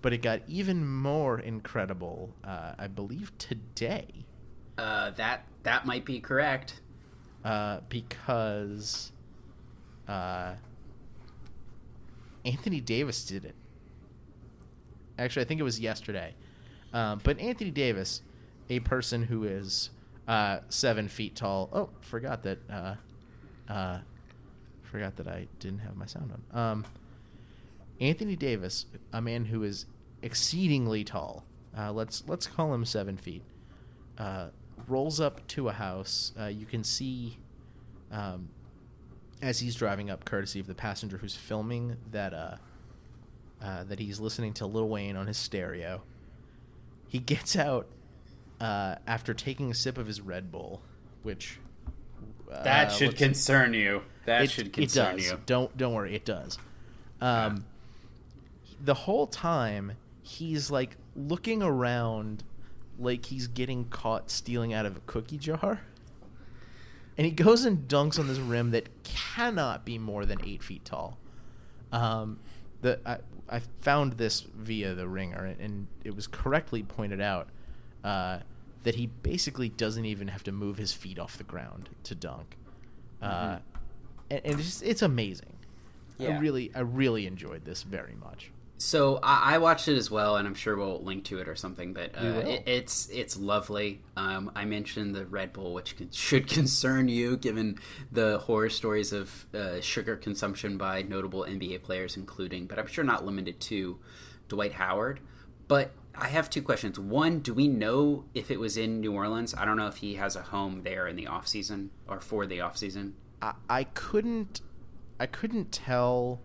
[0.00, 4.06] but it got even more incredible, uh, I believe, today,
[4.78, 6.80] Uh, that that might be correct.
[7.44, 9.12] uh, because
[10.08, 10.54] uh,
[12.46, 13.54] Anthony Davis did it.
[15.18, 16.34] Actually, I think it was yesterday.
[16.94, 18.22] Um, but Anthony Davis,
[18.68, 19.90] a person who is
[20.28, 21.68] uh, seven feet tall.
[21.72, 22.58] Oh, forgot that.
[22.70, 22.94] Uh,
[23.68, 23.98] uh,
[24.82, 26.58] forgot that I didn't have my sound on.
[26.58, 26.84] Um,
[28.00, 29.86] Anthony Davis, a man who is
[30.22, 31.44] exceedingly tall.
[31.76, 33.42] Uh, let's let's call him seven feet.
[34.18, 34.48] Uh,
[34.88, 36.32] rolls up to a house.
[36.38, 37.38] Uh, you can see
[38.10, 38.48] um,
[39.40, 42.56] as he's driving up, courtesy of the passenger who's filming that uh,
[43.62, 46.02] uh, that he's listening to Lil Wayne on his stereo.
[47.08, 47.88] He gets out
[48.62, 50.80] uh, after taking a sip of his Red Bull,
[51.24, 51.58] which
[52.50, 54.02] uh, That should concern you.
[54.24, 55.30] That it, should concern it does.
[55.32, 55.40] you.
[55.46, 56.58] Don't don't worry, it does.
[57.20, 57.64] Um,
[58.80, 59.92] the whole time
[60.22, 62.44] he's like looking around,
[63.00, 65.80] like he's getting caught stealing out of a cookie jar,
[67.18, 70.84] and he goes and dunks on this rim that cannot be more than eight feet
[70.84, 71.18] tall.
[71.90, 72.38] Um,
[72.80, 77.48] the I, I found this via the Ringer, and, and it was correctly pointed out
[78.04, 78.38] uh,
[78.82, 82.56] that he basically doesn't even have to move his feet off the ground to dunk.
[83.20, 83.58] Uh,
[84.30, 85.56] and, and it's just, it's amazing.
[86.20, 88.50] I really I really enjoyed this very much.
[88.78, 91.54] So I, I watched it as well, and I'm sure we'll link to it or
[91.54, 91.92] something.
[91.92, 94.00] But uh, it, it's it's lovely.
[94.16, 97.78] Um, I mentioned the Red Bull, which con- should concern you, given
[98.10, 103.04] the horror stories of uh, sugar consumption by notable NBA players, including, but I'm sure
[103.04, 103.98] not limited to,
[104.48, 105.20] Dwight Howard.
[105.68, 106.98] But I have two questions.
[106.98, 109.54] One, do we know if it was in New Orleans?
[109.54, 112.46] I don't know if he has a home there in the off season or for
[112.46, 113.14] the off season.
[113.40, 114.60] I, I couldn't
[115.18, 116.40] I couldn't tell.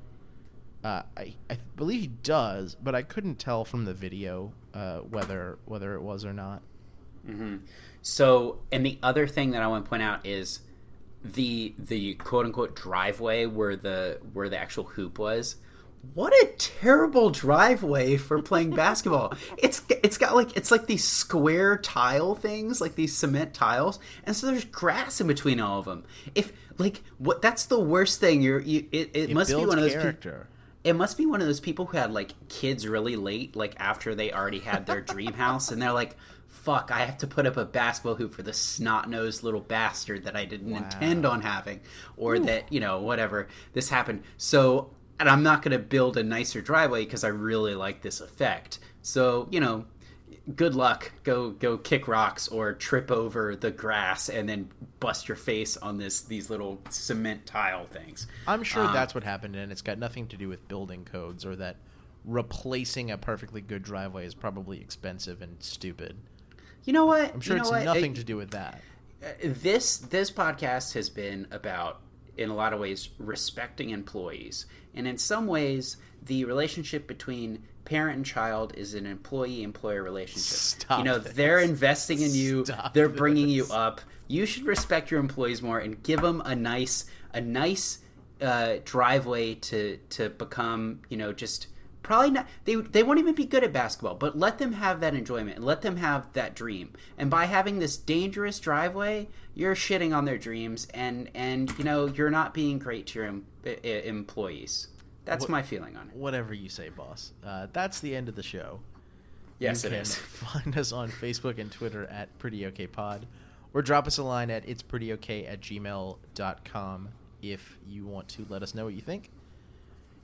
[0.84, 5.58] Uh, I I believe he does, but I couldn't tell from the video uh, whether
[5.66, 6.62] whether it was or not.
[7.26, 7.58] hmm
[8.02, 10.62] So, and the other thing that I want to point out is
[11.24, 15.56] the the quote unquote driveway where the where the actual hoop was
[16.14, 19.34] what a terrible driveway for playing basketball.
[19.58, 24.36] It's it's got like it's like these square tile things, like these cement tiles, and
[24.36, 26.04] so there's grass in between all of them.
[26.36, 28.42] If like what that's the worst thing.
[28.42, 30.48] You're you, it, it, It must be one of those pe- character.
[30.84, 34.14] it must be one of those people who had like kids really late, like after
[34.16, 36.16] they already had their dream house, and they're like,
[36.48, 40.24] "Fuck, I have to put up a basketball hoop for this snot nosed little bastard
[40.26, 41.82] that I didn't intend on having,
[42.16, 46.24] or that you know whatever this happened." So, and I'm not going to build a
[46.24, 48.80] nicer driveway because I really like this effect.
[49.02, 49.86] So, you know,
[50.56, 51.12] good luck.
[51.24, 55.98] Go go kick rocks or trip over the grass and then bust your face on
[55.98, 58.28] this these little cement tile things.
[58.48, 61.46] I'm sure Um, that's what happened, and it's got nothing to do with building codes
[61.46, 61.78] or that
[62.26, 66.18] replacing a perfectly good driveway is probably expensive and stupid.
[66.84, 67.34] You know what?
[67.34, 67.84] I'm sure you know it's what?
[67.86, 68.82] nothing It- to do with that.
[69.44, 72.02] this this podcast has been about
[72.38, 74.66] in a lot of ways respecting employees.
[74.94, 80.58] And in some ways the relationship between parent and child is an employee employer relationship.
[80.58, 81.34] Stop you know this.
[81.34, 82.66] they're investing in you.
[82.66, 84.02] Stop they're bringing you up.
[84.28, 88.00] You should respect your employees more and give them a nice a nice
[88.42, 91.68] uh, driveway to to become you know just
[92.04, 95.14] probably not they they won't even be good at basketball but let them have that
[95.14, 96.94] enjoyment and let them have that dream.
[97.18, 102.06] And by having this dangerous driveway you're shitting on their dreams and and you know
[102.08, 104.88] you're not being great to your em- employees
[105.26, 107.34] that's What- my feeling on it Whatever you say, boss.
[107.46, 108.80] Uh, that's the end of the show.
[109.60, 113.26] yes you it is find us on Facebook and Twitter at Pretty Okay Pod,
[113.74, 117.10] or drop us a line at it's pretty okay at gmail.com
[117.42, 119.30] if you want to let us know what you think.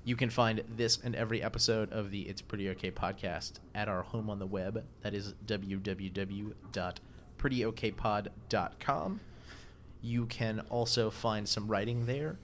[0.05, 4.01] You can find this and every episode of the It's Pretty Okay podcast at our
[4.03, 4.83] home on the web.
[5.01, 5.33] That is
[7.43, 9.19] www.prettyokpod.com.
[10.01, 12.37] You can also find some writing there,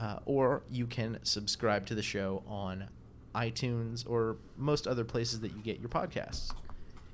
[0.00, 2.88] uh, or you can subscribe to the show on
[3.34, 6.52] iTunes or most other places that you get your podcasts.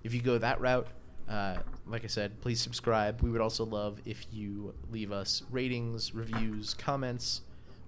[0.04, 0.86] If you go that route,
[1.28, 1.56] uh,
[1.86, 3.22] like I said, please subscribe.
[3.22, 7.42] We would also love if you leave us ratings, reviews, comments,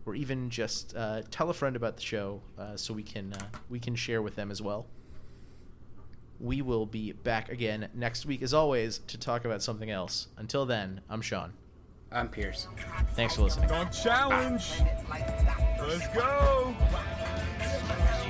[0.07, 3.47] or even just uh, tell a friend about the show uh, so we can uh,
[3.69, 4.87] we can share with them as well.
[6.45, 10.29] We will be back again next week, as always, to talk about something else.
[10.37, 11.55] Until then, I'm Sean.
[12.13, 12.69] i'm pierce
[13.15, 13.67] Thanks for listening.
[13.71, 14.73] Don't challenge.
[15.81, 16.77] Let's go.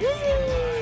[0.01, 0.74] Woo!